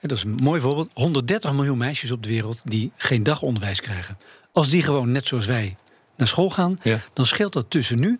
dat 0.00 0.12
is 0.18 0.24
een 0.24 0.34
mooi 0.42 0.60
voorbeeld, 0.60 0.90
130 0.94 1.52
miljoen 1.52 1.78
meisjes 1.78 2.10
op 2.10 2.22
de 2.22 2.28
wereld 2.28 2.60
die 2.64 2.92
geen 2.96 3.22
dagonderwijs 3.22 3.80
krijgen. 3.80 4.18
Als 4.52 4.68
die 4.68 4.82
gewoon 4.82 5.12
net 5.12 5.26
zoals 5.26 5.46
wij 5.46 5.76
naar 6.16 6.26
school 6.26 6.50
gaan, 6.50 6.78
Ja. 6.82 7.00
dan 7.12 7.26
scheelt 7.26 7.52
dat 7.52 7.70
tussen 7.70 8.00
nu, 8.00 8.18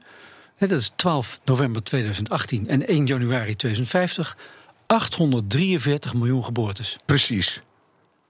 dat 0.59 0.71
is 0.71 0.93
12 0.97 1.41
november 1.45 1.83
2018 1.83 2.69
en 2.69 2.87
1 2.89 3.07
januari 3.07 3.57
2050, 3.57 4.37
843 4.87 6.15
miljoen 6.15 6.45
geboortes. 6.45 6.97
Precies. 7.05 7.63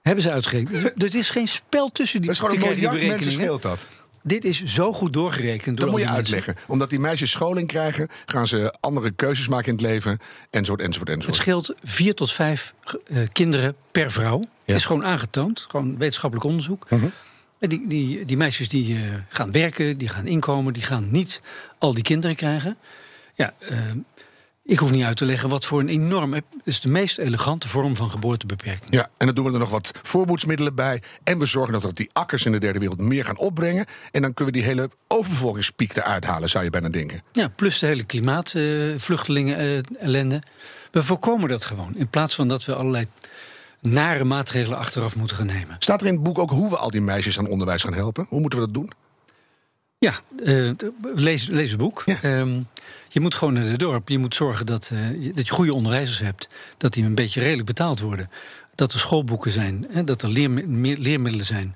Hebben 0.01 0.23
ze 0.23 0.31
uitgerekend. 0.31 1.03
Er 1.03 1.15
is 1.15 1.29
geen 1.29 1.47
spel 1.47 1.89
tussen 1.91 2.21
die, 2.21 2.31
Dat 2.31 2.43
is 2.43 2.49
gewoon 2.49 2.69
een 2.69 2.75
miljard 2.75 3.07
mensen 3.07 3.31
scheelt 3.31 3.61
dat. 3.61 3.85
Dit 4.23 4.45
is 4.45 4.63
zo 4.63 4.93
goed 4.93 5.13
doorgerekend. 5.13 5.77
Dat 5.77 5.85
door 5.85 5.89
moet 5.89 5.99
je 5.99 6.05
mensen. 6.13 6.35
uitleggen. 6.35 6.63
Omdat 6.67 6.89
die 6.89 6.99
meisjes 6.99 7.31
scholing 7.31 7.67
krijgen, 7.67 8.07
gaan 8.25 8.47
ze 8.47 8.75
andere 8.79 9.11
keuzes 9.11 9.47
maken 9.47 9.67
in 9.67 9.73
het 9.73 9.81
leven. 9.81 10.19
Enzovoort, 10.49 10.81
enzovoort, 10.81 11.09
Het 11.09 11.17
enzovoort. 11.17 11.41
scheelt 11.41 11.73
vier 11.83 12.13
tot 12.15 12.31
vijf 12.31 12.73
eh, 13.07 13.17
kinderen 13.31 13.75
per 13.91 14.11
vrouw. 14.11 14.41
Ja. 14.65 14.75
Is 14.75 14.85
gewoon 14.85 15.05
aangetoond, 15.05 15.65
gewoon 15.69 15.97
wetenschappelijk 15.97 16.47
onderzoek. 16.47 16.89
Mhm. 16.89 17.07
Die, 17.59 17.87
die, 17.87 18.25
die 18.25 18.37
meisjes 18.37 18.69
die 18.69 18.95
eh, 18.95 19.01
gaan 19.29 19.51
werken, 19.51 19.97
die 19.97 20.07
gaan 20.07 20.25
inkomen, 20.25 20.73
die 20.73 20.83
gaan 20.83 21.11
niet 21.11 21.41
al 21.77 21.93
die 21.93 22.03
kinderen 22.03 22.35
krijgen. 22.35 22.77
Ja, 23.35 23.53
eh, 23.59 23.77
ik 24.63 24.79
hoef 24.79 24.91
niet 24.91 25.03
uit 25.03 25.17
te 25.17 25.25
leggen 25.25 25.49
wat 25.49 25.65
voor 25.65 25.79
een 25.79 25.89
enorme. 25.89 26.35
Het 26.35 26.45
is 26.63 26.79
de 26.79 26.89
meest 26.89 27.17
elegante 27.17 27.67
vorm 27.67 27.95
van 27.95 28.09
geboortebeperking. 28.09 28.93
Ja, 28.93 29.09
en 29.17 29.25
dan 29.25 29.35
doen 29.35 29.45
we 29.45 29.51
er 29.51 29.59
nog 29.59 29.69
wat 29.69 29.91
voorboedsmiddelen 30.01 30.75
bij. 30.75 31.01
En 31.23 31.39
we 31.39 31.45
zorgen 31.45 31.81
dat 31.81 31.95
die 31.95 32.09
akkers 32.13 32.45
in 32.45 32.51
de 32.51 32.57
derde 32.57 32.79
wereld 32.79 32.99
meer 32.99 33.25
gaan 33.25 33.37
opbrengen. 33.37 33.85
En 34.11 34.21
dan 34.21 34.33
kunnen 34.33 34.53
we 34.53 34.59
die 34.59 34.69
hele 34.69 34.89
overbevolkingspiek 35.07 35.95
eruit 35.95 36.25
halen, 36.25 36.49
zou 36.49 36.63
je 36.63 36.69
bijna 36.69 36.89
denken. 36.89 37.23
Ja, 37.31 37.47
plus 37.47 37.79
de 37.79 37.85
hele 37.85 38.03
klimaatvluchtelingen 38.03 39.57
eh 39.57 39.79
ellende. 39.99 40.41
We 40.91 41.03
voorkomen 41.03 41.49
dat 41.49 41.65
gewoon. 41.65 41.95
In 41.95 42.09
plaats 42.09 42.35
van 42.35 42.47
dat 42.47 42.65
we 42.65 42.75
allerlei 42.75 43.05
nare 43.89 44.23
maatregelen 44.23 44.77
achteraf 44.77 45.15
moeten 45.15 45.37
gaan 45.37 45.45
nemen. 45.45 45.75
Staat 45.79 46.01
er 46.01 46.07
in 46.07 46.13
het 46.13 46.23
boek 46.23 46.37
ook 46.39 46.49
hoe 46.49 46.69
we 46.69 46.77
al 46.77 46.89
die 46.91 47.01
meisjes 47.01 47.37
aan 47.39 47.47
onderwijs 47.47 47.83
gaan 47.83 47.93
helpen? 47.93 48.25
Hoe 48.29 48.39
moeten 48.39 48.59
we 48.59 48.65
dat 48.65 48.73
doen? 48.73 48.91
Ja, 49.99 50.13
eh, 50.43 50.69
lees, 51.15 51.47
lees 51.47 51.69
het 51.69 51.79
boek. 51.79 52.03
Ja. 52.05 52.17
Ehm, 52.21 52.59
je 53.09 53.19
moet 53.19 53.35
gewoon 53.35 53.53
naar 53.53 53.63
het 53.63 53.79
dorp. 53.79 54.09
Je 54.09 54.17
moet 54.17 54.35
zorgen 54.35 54.65
dat, 54.65 54.89
eh, 54.93 55.23
je- 55.23 55.33
dat 55.33 55.47
je 55.47 55.53
goede 55.53 55.73
onderwijzers 55.73 56.19
hebt. 56.19 56.47
Dat 56.77 56.93
die 56.93 57.03
een 57.05 57.15
beetje 57.15 57.41
redelijk 57.41 57.67
betaald 57.67 57.99
worden. 57.99 58.29
Dat 58.75 58.93
er 58.93 58.99
schoolboeken 58.99 59.51
zijn. 59.51 59.85
Hè, 59.89 60.03
dat 60.03 60.21
er 60.21 60.29
leermi- 60.29 60.97
leermiddelen 60.97 61.45
zijn. 61.45 61.75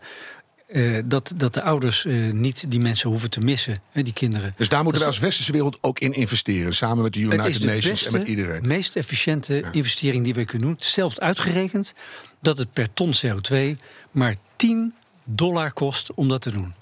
Eh, 0.71 0.97
dat, 1.05 1.33
dat 1.37 1.53
de 1.53 1.61
ouders 1.61 2.05
eh, 2.05 2.31
niet 2.31 2.71
die 2.71 2.79
mensen 2.79 3.09
hoeven 3.09 3.29
te 3.29 3.39
missen, 3.39 3.81
hè, 3.91 4.03
die 4.03 4.13
kinderen. 4.13 4.53
Dus 4.57 4.69
daar 4.69 4.83
moeten 4.83 5.01
we 5.01 5.07
als 5.07 5.19
westerse 5.19 5.51
wereld 5.51 5.77
ook 5.81 5.99
in 5.99 6.13
investeren. 6.13 6.75
Samen 6.75 7.03
met 7.03 7.13
de 7.13 7.19
United 7.19 7.61
de 7.61 7.65
Nations 7.65 7.87
beste, 7.87 8.05
en 8.05 8.19
met 8.19 8.27
iedereen. 8.27 8.67
meest 8.67 8.95
efficiënte 8.95 9.63
investering 9.71 10.23
die 10.23 10.33
we 10.33 10.45
kunnen 10.45 10.67
doen. 10.67 10.77
Zelfs 10.79 11.19
uitgerekend 11.19 11.93
dat 12.39 12.57
het 12.57 12.73
per 12.73 12.93
ton 12.93 13.13
CO2 13.25 13.55
maar 14.11 14.35
10 14.55 14.93
dollar 15.23 15.73
kost 15.73 16.13
om 16.13 16.29
dat 16.29 16.41
te 16.41 16.51
doen. 16.51 16.73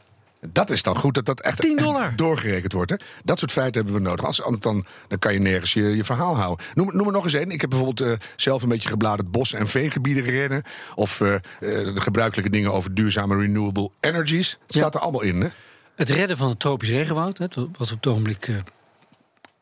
Dat 0.47 0.69
is 0.69 0.83
dan 0.83 0.95
goed 0.97 1.13
dat 1.13 1.25
dat 1.25 1.39
echt, 1.41 1.61
10 1.61 1.75
echt 1.77 1.85
dollar. 1.85 2.15
doorgerekend 2.15 2.73
wordt. 2.73 2.91
Hè? 2.91 2.97
Dat 3.23 3.39
soort 3.39 3.51
feiten 3.51 3.81
hebben 3.83 4.01
we 4.01 4.07
nodig. 4.09 4.25
Als, 4.25 4.41
anders 4.41 4.63
dan, 4.63 4.85
dan 5.07 5.19
kan 5.19 5.33
je 5.33 5.39
nergens 5.39 5.73
je, 5.73 5.81
je 5.95 6.03
verhaal 6.03 6.35
houden. 6.37 6.65
Noem, 6.73 6.95
noem 6.95 7.05
er 7.05 7.11
nog 7.13 7.23
eens 7.23 7.33
één. 7.33 7.49
Ik 7.51 7.61
heb 7.61 7.69
bijvoorbeeld 7.69 8.09
eh, 8.11 8.27
zelf 8.35 8.61
een 8.63 8.69
beetje 8.69 8.89
gebladerd 8.89 9.31
bos- 9.31 9.53
en 9.53 9.67
veengebieden 9.67 10.23
rennen. 10.23 10.63
Of 10.95 11.21
eh, 11.21 11.33
eh, 11.35 11.41
de 11.59 12.01
gebruikelijke 12.01 12.51
dingen 12.51 12.73
over 12.73 12.93
duurzame 12.93 13.35
renewable 13.37 13.91
energies. 13.99 14.51
Het 14.67 14.75
staat 14.75 14.95
er 14.95 15.01
allemaal 15.01 15.21
in. 15.21 15.41
Hè? 15.41 15.47
Het 15.95 16.09
redden 16.09 16.37
van 16.37 16.49
het 16.49 16.59
tropisch 16.59 16.89
regenwoud, 16.89 17.37
hè, 17.37 17.45
wat 17.55 17.67
op 17.81 17.89
het 17.89 18.07
ogenblik 18.07 18.47
eh, 18.47 18.55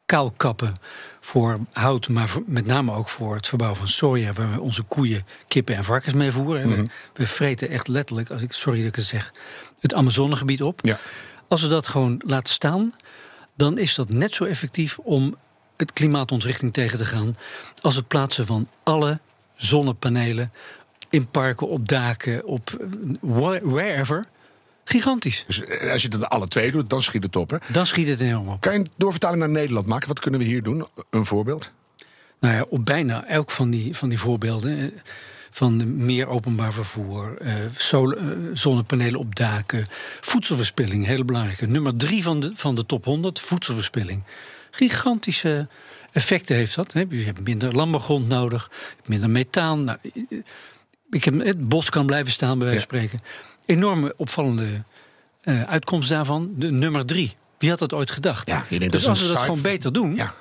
kaal 0.05 0.31
kappen 0.31 0.73
voor 1.19 1.59
hout, 1.71 2.07
maar 2.09 2.27
voor- 2.27 2.43
met 2.45 2.65
name 2.65 2.93
ook 2.93 3.09
voor 3.09 3.35
het 3.35 3.47
verbouwen 3.47 3.79
van 3.79 3.87
soja, 3.87 4.33
waar 4.33 4.51
we 4.51 4.59
onze 4.61 4.83
koeien, 4.83 5.25
kippen 5.47 5.75
en 5.75 5.83
varkens 5.83 6.13
mee 6.13 6.31
voeren. 6.31 6.69
Mhm. 6.69 6.81
We- 6.81 6.87
We 7.13 7.27
vreten 7.27 7.69
echt 7.69 7.87
letterlijk, 7.87 8.29
als 8.31 8.41
ik, 8.41 8.51
sorry 8.51 8.79
dat 8.79 8.87
ik 8.87 8.95
het 8.95 9.05
zeg, 9.05 9.31
het 9.79 9.93
Amazonegebied 9.93 10.63
op. 10.63 10.79
Ja. 10.83 10.99
Als 11.47 11.61
we 11.61 11.67
dat 11.67 11.87
gewoon 11.87 12.21
laten 12.25 12.53
staan, 12.53 12.93
dan 13.55 13.77
is 13.77 13.95
dat 13.95 14.09
net 14.09 14.33
zo 14.33 14.43
effectief 14.43 14.99
om 14.99 15.35
het 15.77 15.93
klimaatontwrichting 15.93 16.73
tegen 16.73 16.97
te 16.97 17.05
gaan 17.05 17.35
als 17.81 17.95
het 17.95 18.07
plaatsen 18.07 18.45
van 18.45 18.67
alle 18.83 19.19
zonnepanelen 19.55 20.51
in 21.09 21.27
parken, 21.27 21.67
op 21.67 21.87
daken, 21.87 22.45
op 22.45 22.69
eh, 23.21 23.57
wherever. 23.61 24.25
Gigantisch. 24.83 25.43
Dus 25.47 25.63
eh, 25.63 25.91
als 25.91 26.01
je 26.01 26.07
dat 26.07 26.29
alle 26.29 26.47
twee 26.47 26.71
doet, 26.71 26.89
dan 26.89 27.01
schiet 27.01 27.23
het 27.23 27.35
op. 27.35 27.49
Hè? 27.49 27.57
Dan 27.71 27.85
schiet 27.85 28.07
het 28.07 28.21
enorm 28.21 28.47
op. 28.47 28.61
Kan 28.61 28.73
je 28.73 28.79
een 28.79 28.87
doorvertaling 28.97 29.39
naar 29.39 29.49
Nederland 29.49 29.85
maken? 29.85 30.07
Wat 30.07 30.19
kunnen 30.19 30.39
we 30.39 30.45
hier 30.45 30.63
doen? 30.63 30.87
Een 31.09 31.25
voorbeeld? 31.25 31.71
Nou 32.39 32.55
ja, 32.55 32.65
op 32.69 32.85
bijna 32.85 33.25
elk 33.25 33.51
van 33.51 33.69
die, 33.69 33.95
van 33.95 34.09
die 34.09 34.19
voorbeelden. 34.19 34.93
Van 35.51 36.05
meer 36.05 36.27
openbaar 36.27 36.73
vervoer, 36.73 37.37
eh, 37.37 37.53
sol- 37.75 38.11
eh, 38.13 38.25
zonnepanelen 38.53 39.19
op 39.19 39.35
daken, 39.35 39.85
voedselverspilling, 40.21 41.05
hele 41.05 41.23
belangrijke. 41.25 41.67
Nummer 41.67 41.95
drie 41.95 42.23
van 42.23 42.39
de, 42.39 42.51
van 42.55 42.75
de 42.75 42.85
top 42.85 43.05
100, 43.05 43.39
voedselverspilling. 43.39 44.23
Gigantische 44.71 45.67
effecten 46.11 46.55
heeft 46.55 46.75
dat. 46.75 46.93
Hè. 46.93 47.03
Je 47.09 47.23
hebt 47.23 47.39
minder 47.39 47.75
landbouwgrond 47.75 48.27
nodig, 48.27 48.71
minder 49.05 49.29
methaan. 49.29 49.83
Nou, 49.83 49.97
eh, 50.03 50.37
ik 51.09 51.23
heb, 51.23 51.43
het 51.43 51.69
bos 51.69 51.89
kan 51.89 52.05
blijven 52.05 52.31
staan, 52.31 52.57
bij 52.59 52.67
wijze 52.67 52.85
van 52.89 52.97
spreken. 52.99 53.25
Enorme 53.65 54.13
opvallende 54.17 54.67
uitkomst 55.65 56.09
daarvan. 56.09 56.51
De 56.55 56.71
nummer 56.71 57.05
drie. 57.05 57.35
Wie 57.57 57.69
had 57.69 57.79
dat 57.79 57.93
ooit 57.93 58.11
gedacht? 58.11 58.47
Ja, 58.47 58.65
je 58.69 58.79
denkt, 58.79 58.83
dat 58.83 58.91
dus 58.91 59.01
is 59.01 59.07
als 59.07 59.21
we 59.21 59.27
dat 59.33 59.41
gewoon 59.41 59.61
beter 59.61 59.93
doen, 59.93 60.15
Ja. 60.15 60.33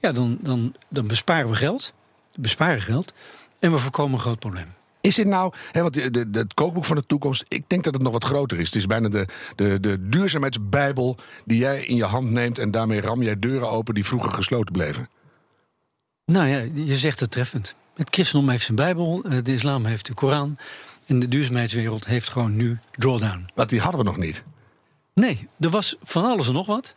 ja, 0.00 0.12
dan, 0.12 0.38
dan, 0.40 0.74
dan 0.88 1.06
besparen 1.06 1.48
we 1.50 1.54
geld. 1.54 1.92
Besparen 2.34 2.82
geld. 2.82 3.14
En 3.58 3.72
we 3.72 3.78
voorkomen 3.78 4.12
een 4.12 4.20
groot 4.20 4.38
probleem. 4.38 4.66
Is 5.00 5.14
dit 5.14 5.26
nou, 5.26 5.52
hè, 5.72 5.82
want 5.82 5.94
de, 5.94 6.10
de, 6.10 6.38
het 6.38 6.54
kookboek 6.54 6.84
van 6.84 6.96
de 6.96 7.06
toekomst, 7.06 7.44
ik 7.48 7.64
denk 7.66 7.84
dat 7.84 7.94
het 7.94 8.02
nog 8.02 8.12
wat 8.12 8.24
groter 8.24 8.58
is. 8.58 8.66
Het 8.66 8.74
is 8.74 8.86
bijna 8.86 9.08
de, 9.08 9.26
de, 9.56 9.80
de 9.80 10.08
duurzaamheidsbijbel 10.08 11.16
die 11.44 11.58
jij 11.58 11.84
in 11.84 11.96
je 11.96 12.04
hand 12.04 12.30
neemt 12.30 12.58
en 12.58 12.70
daarmee 12.70 13.00
ram 13.00 13.22
jij 13.22 13.38
deuren 13.38 13.70
open 13.70 13.94
die 13.94 14.04
vroeger 14.04 14.32
gesloten 14.32 14.72
bleven. 14.72 15.08
Nou 16.24 16.48
ja, 16.48 16.64
je 16.74 16.96
zegt 16.96 17.20
het 17.20 17.30
treffend. 17.30 17.74
Het 17.94 18.08
christendom 18.10 18.50
heeft 18.50 18.64
zijn 18.64 18.76
Bijbel, 18.76 19.22
eh, 19.24 19.38
de 19.42 19.52
islam 19.52 19.84
heeft 19.84 20.06
de 20.06 20.14
Koran. 20.14 20.58
En 21.06 21.20
de 21.20 21.28
duurzaamheidswereld 21.28 22.06
heeft 22.06 22.28
gewoon 22.28 22.56
nu 22.56 22.78
drawdown. 22.92 23.48
Want 23.54 23.68
die 23.68 23.80
hadden 23.80 24.00
we 24.00 24.06
nog 24.06 24.16
niet. 24.16 24.42
Nee, 25.14 25.48
er 25.60 25.70
was 25.70 25.96
van 26.02 26.24
alles 26.24 26.46
en 26.46 26.52
nog 26.52 26.66
wat. 26.66 26.96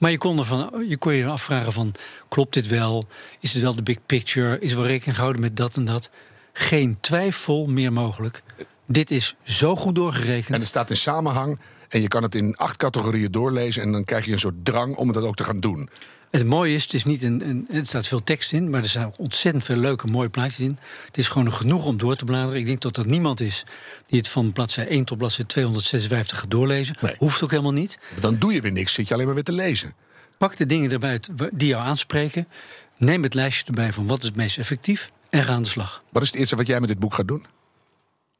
Maar 0.00 0.10
je 0.10 0.18
kon, 0.18 0.38
ervan, 0.38 0.84
je 0.88 0.96
kon 0.96 1.14
je 1.14 1.26
afvragen 1.26 1.72
van, 1.72 1.94
klopt 2.28 2.54
dit 2.54 2.66
wel? 2.66 3.04
Is 3.40 3.52
het 3.52 3.62
wel 3.62 3.74
de 3.74 3.82
big 3.82 3.98
picture? 4.06 4.58
Is 4.58 4.70
er 4.70 4.76
wel 4.76 4.86
rekening 4.86 5.14
gehouden 5.14 5.42
met 5.42 5.56
dat 5.56 5.76
en 5.76 5.84
dat? 5.84 6.10
Geen 6.52 6.96
twijfel 7.00 7.66
meer 7.66 7.92
mogelijk. 7.92 8.42
Dit 8.86 9.10
is 9.10 9.36
zo 9.42 9.76
goed 9.76 9.94
doorgerekend. 9.94 10.54
En 10.54 10.60
het 10.60 10.68
staat 10.68 10.90
in 10.90 10.96
samenhang 10.96 11.58
en 11.88 12.02
je 12.02 12.08
kan 12.08 12.22
het 12.22 12.34
in 12.34 12.56
acht 12.56 12.76
categorieën 12.76 13.32
doorlezen... 13.32 13.82
en 13.82 13.92
dan 13.92 14.04
krijg 14.04 14.26
je 14.26 14.32
een 14.32 14.38
soort 14.38 14.64
drang 14.64 14.96
om 14.96 15.08
het 15.08 15.16
ook 15.16 15.36
te 15.36 15.44
gaan 15.44 15.60
doen. 15.60 15.88
Het 16.30 16.46
mooie 16.46 16.74
is, 16.74 16.82
het 16.82 16.94
is 16.94 17.04
niet 17.04 17.22
een, 17.22 17.48
een, 17.48 17.66
er 17.70 17.86
staat 17.86 18.06
veel 18.06 18.22
tekst 18.22 18.52
in, 18.52 18.70
maar 18.70 18.82
er 18.82 18.88
staan 18.88 19.12
ontzettend 19.16 19.64
veel 19.64 19.76
leuke, 19.76 20.06
mooie 20.06 20.28
plaatjes 20.28 20.58
in. 20.58 20.78
Het 21.06 21.18
is 21.18 21.28
gewoon 21.28 21.52
genoeg 21.52 21.86
om 21.86 21.98
door 21.98 22.16
te 22.16 22.24
bladeren. 22.24 22.60
Ik 22.60 22.66
denk 22.66 22.80
dat 22.80 22.96
er 22.96 23.06
niemand 23.06 23.40
is 23.40 23.64
die 24.06 24.18
het 24.18 24.28
van 24.28 24.52
bladzijde 24.52 24.90
1 24.90 25.04
tot 25.04 25.18
bladzijde 25.18 25.48
256 25.48 26.38
gaat 26.38 26.50
doorlezen. 26.50 26.96
Nee. 27.00 27.14
Hoeft 27.18 27.42
ook 27.42 27.50
helemaal 27.50 27.72
niet. 27.72 27.98
Dan 28.20 28.38
doe 28.38 28.52
je 28.52 28.60
weer 28.60 28.72
niks, 28.72 28.92
zit 28.92 29.08
je 29.08 29.14
alleen 29.14 29.26
maar 29.26 29.34
weer 29.34 29.44
te 29.44 29.52
lezen. 29.52 29.94
Pak 30.38 30.56
de 30.56 30.66
dingen 30.66 30.90
erbij 30.90 31.20
die 31.52 31.68
jou 31.68 31.82
aanspreken. 31.82 32.48
Neem 32.96 33.22
het 33.22 33.34
lijstje 33.34 33.66
erbij 33.66 33.92
van 33.92 34.06
wat 34.06 34.18
is 34.18 34.24
het 34.24 34.36
meest 34.36 34.58
effectief 34.58 35.10
en 35.30 35.44
ga 35.44 35.52
aan 35.52 35.62
de 35.62 35.68
slag. 35.68 36.02
Wat 36.12 36.22
is 36.22 36.28
het 36.28 36.38
eerste 36.38 36.56
wat 36.56 36.66
jij 36.66 36.80
met 36.80 36.88
dit 36.88 36.98
boek 36.98 37.14
gaat 37.14 37.28
doen? 37.28 37.46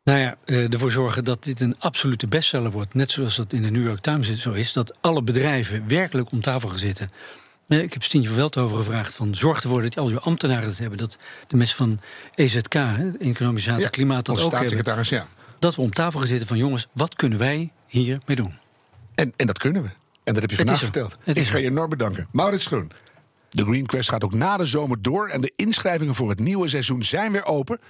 Nou 0.05 0.19
ja, 0.19 0.37
eh, 0.45 0.73
ervoor 0.73 0.91
zorgen 0.91 1.25
dat 1.25 1.45
dit 1.45 1.61
een 1.61 1.77
absolute 1.79 2.27
bestseller 2.27 2.71
wordt. 2.71 2.95
Net 2.95 3.11
zoals 3.11 3.37
dat 3.37 3.53
in 3.53 3.63
de 3.63 3.71
New 3.71 3.85
York 3.85 4.01
Times 4.01 4.35
zo 4.35 4.53
is. 4.53 4.73
Dat 4.73 4.97
alle 5.01 5.23
bedrijven 5.23 5.89
werkelijk 5.89 6.31
om 6.31 6.41
tafel 6.41 6.69
gaan 6.69 6.79
zitten. 6.79 7.11
Ik 7.79 7.93
heb 7.93 8.03
Stientje 8.03 8.29
van 8.29 8.39
Veldhoven 8.39 8.77
gevraagd 8.77 9.15
van 9.15 9.35
zorg 9.35 9.63
ervoor 9.63 9.83
dat 9.83 9.99
al 9.99 10.11
je 10.11 10.21
ambtenaren 10.21 10.69
het 10.69 10.79
hebben. 10.79 10.99
Dat 10.99 11.19
de 11.47 11.57
mensen 11.57 11.77
van 11.77 12.01
EZK, 12.35 12.73
hè, 12.73 13.11
Economische 13.19 13.71
Zaken, 13.71 13.91
Klimaat, 13.91 14.27
dat 14.27 14.41
ook 14.41 14.53
hebben. 14.53 15.05
ja. 15.09 15.27
Dat 15.59 15.75
we 15.77 15.83
om 15.83 15.93
tafel 15.93 16.19
gaan 16.19 16.29
zitten 16.29 16.47
van 16.49 16.59
jongens, 16.59 16.89
wat 16.93 17.15
kunnen 17.15 17.39
wij 17.39 17.73
hiermee 17.87 18.37
doen? 18.37 18.59
En, 19.15 19.33
en 19.37 19.47
dat 19.47 19.59
kunnen 19.59 19.83
we. 19.83 19.89
En 20.25 20.33
dat 20.33 20.43
heb 20.43 20.51
je 20.51 20.57
vandaag 20.57 20.79
verteld. 20.79 21.17
Het 21.25 21.39
Ik 21.39 21.47
ga 21.47 21.59
je 21.59 21.67
enorm 21.67 21.91
bedanken. 21.91 22.29
Maurits 22.33 22.67
Groen. 22.67 22.93
De 23.49 23.65
Green 23.65 23.87
Quest 23.87 24.09
gaat 24.09 24.25
ook 24.25 24.35
na 24.35 24.57
de 24.57 24.67
zomer 24.67 25.03
door 25.03 25.29
en 25.29 25.41
de 25.41 25.53
inschrijvingen 25.57 26.15
voor 26.15 26.29
het 26.29 26.39
nieuwe 26.39 26.69
seizoen 26.69 27.05
zijn 27.05 27.33
weer 27.33 27.45
open. 27.45 27.81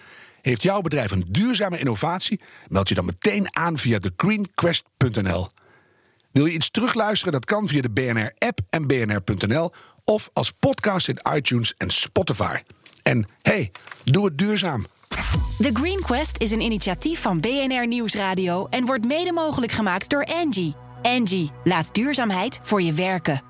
Heeft 0.43 0.63
jouw 0.63 0.81
bedrijf 0.81 1.11
een 1.11 1.25
duurzame 1.29 1.79
innovatie? 1.79 2.41
Meld 2.69 2.89
je 2.89 2.95
dan 2.95 3.05
meteen 3.05 3.57
aan 3.57 3.79
via 3.79 3.99
thegreenquest.nl. 3.99 5.49
Wil 6.33 6.47
je 6.47 6.53
iets 6.53 6.71
terugluisteren? 6.71 7.33
Dat 7.33 7.45
kan 7.45 7.69
via 7.69 7.81
de 7.81 7.91
BNR-app 7.91 8.59
en 8.71 8.87
bnr.nl 8.87 9.73
of 10.05 10.31
als 10.33 10.53
podcast 10.59 11.09
in 11.09 11.19
iTunes 11.35 11.75
en 11.77 11.91
Spotify. 11.91 12.57
En 13.03 13.27
hey, 13.43 13.71
doe 14.05 14.25
het 14.25 14.39
duurzaam. 14.39 14.87
The 15.59 15.71
Green 15.73 16.01
Quest 16.01 16.39
is 16.41 16.51
een 16.51 16.61
initiatief 16.61 17.21
van 17.21 17.41
BNR 17.41 17.87
Nieuwsradio 17.87 18.67
en 18.67 18.87
wordt 18.87 19.07
mede 19.07 19.33
mogelijk 19.33 19.73
gemaakt 19.73 20.11
door 20.11 20.25
Angie. 20.25 20.75
Angie, 21.03 21.51
laat 21.65 21.95
duurzaamheid 21.95 22.59
voor 22.63 22.83
je 22.83 22.93
werken. 22.93 23.50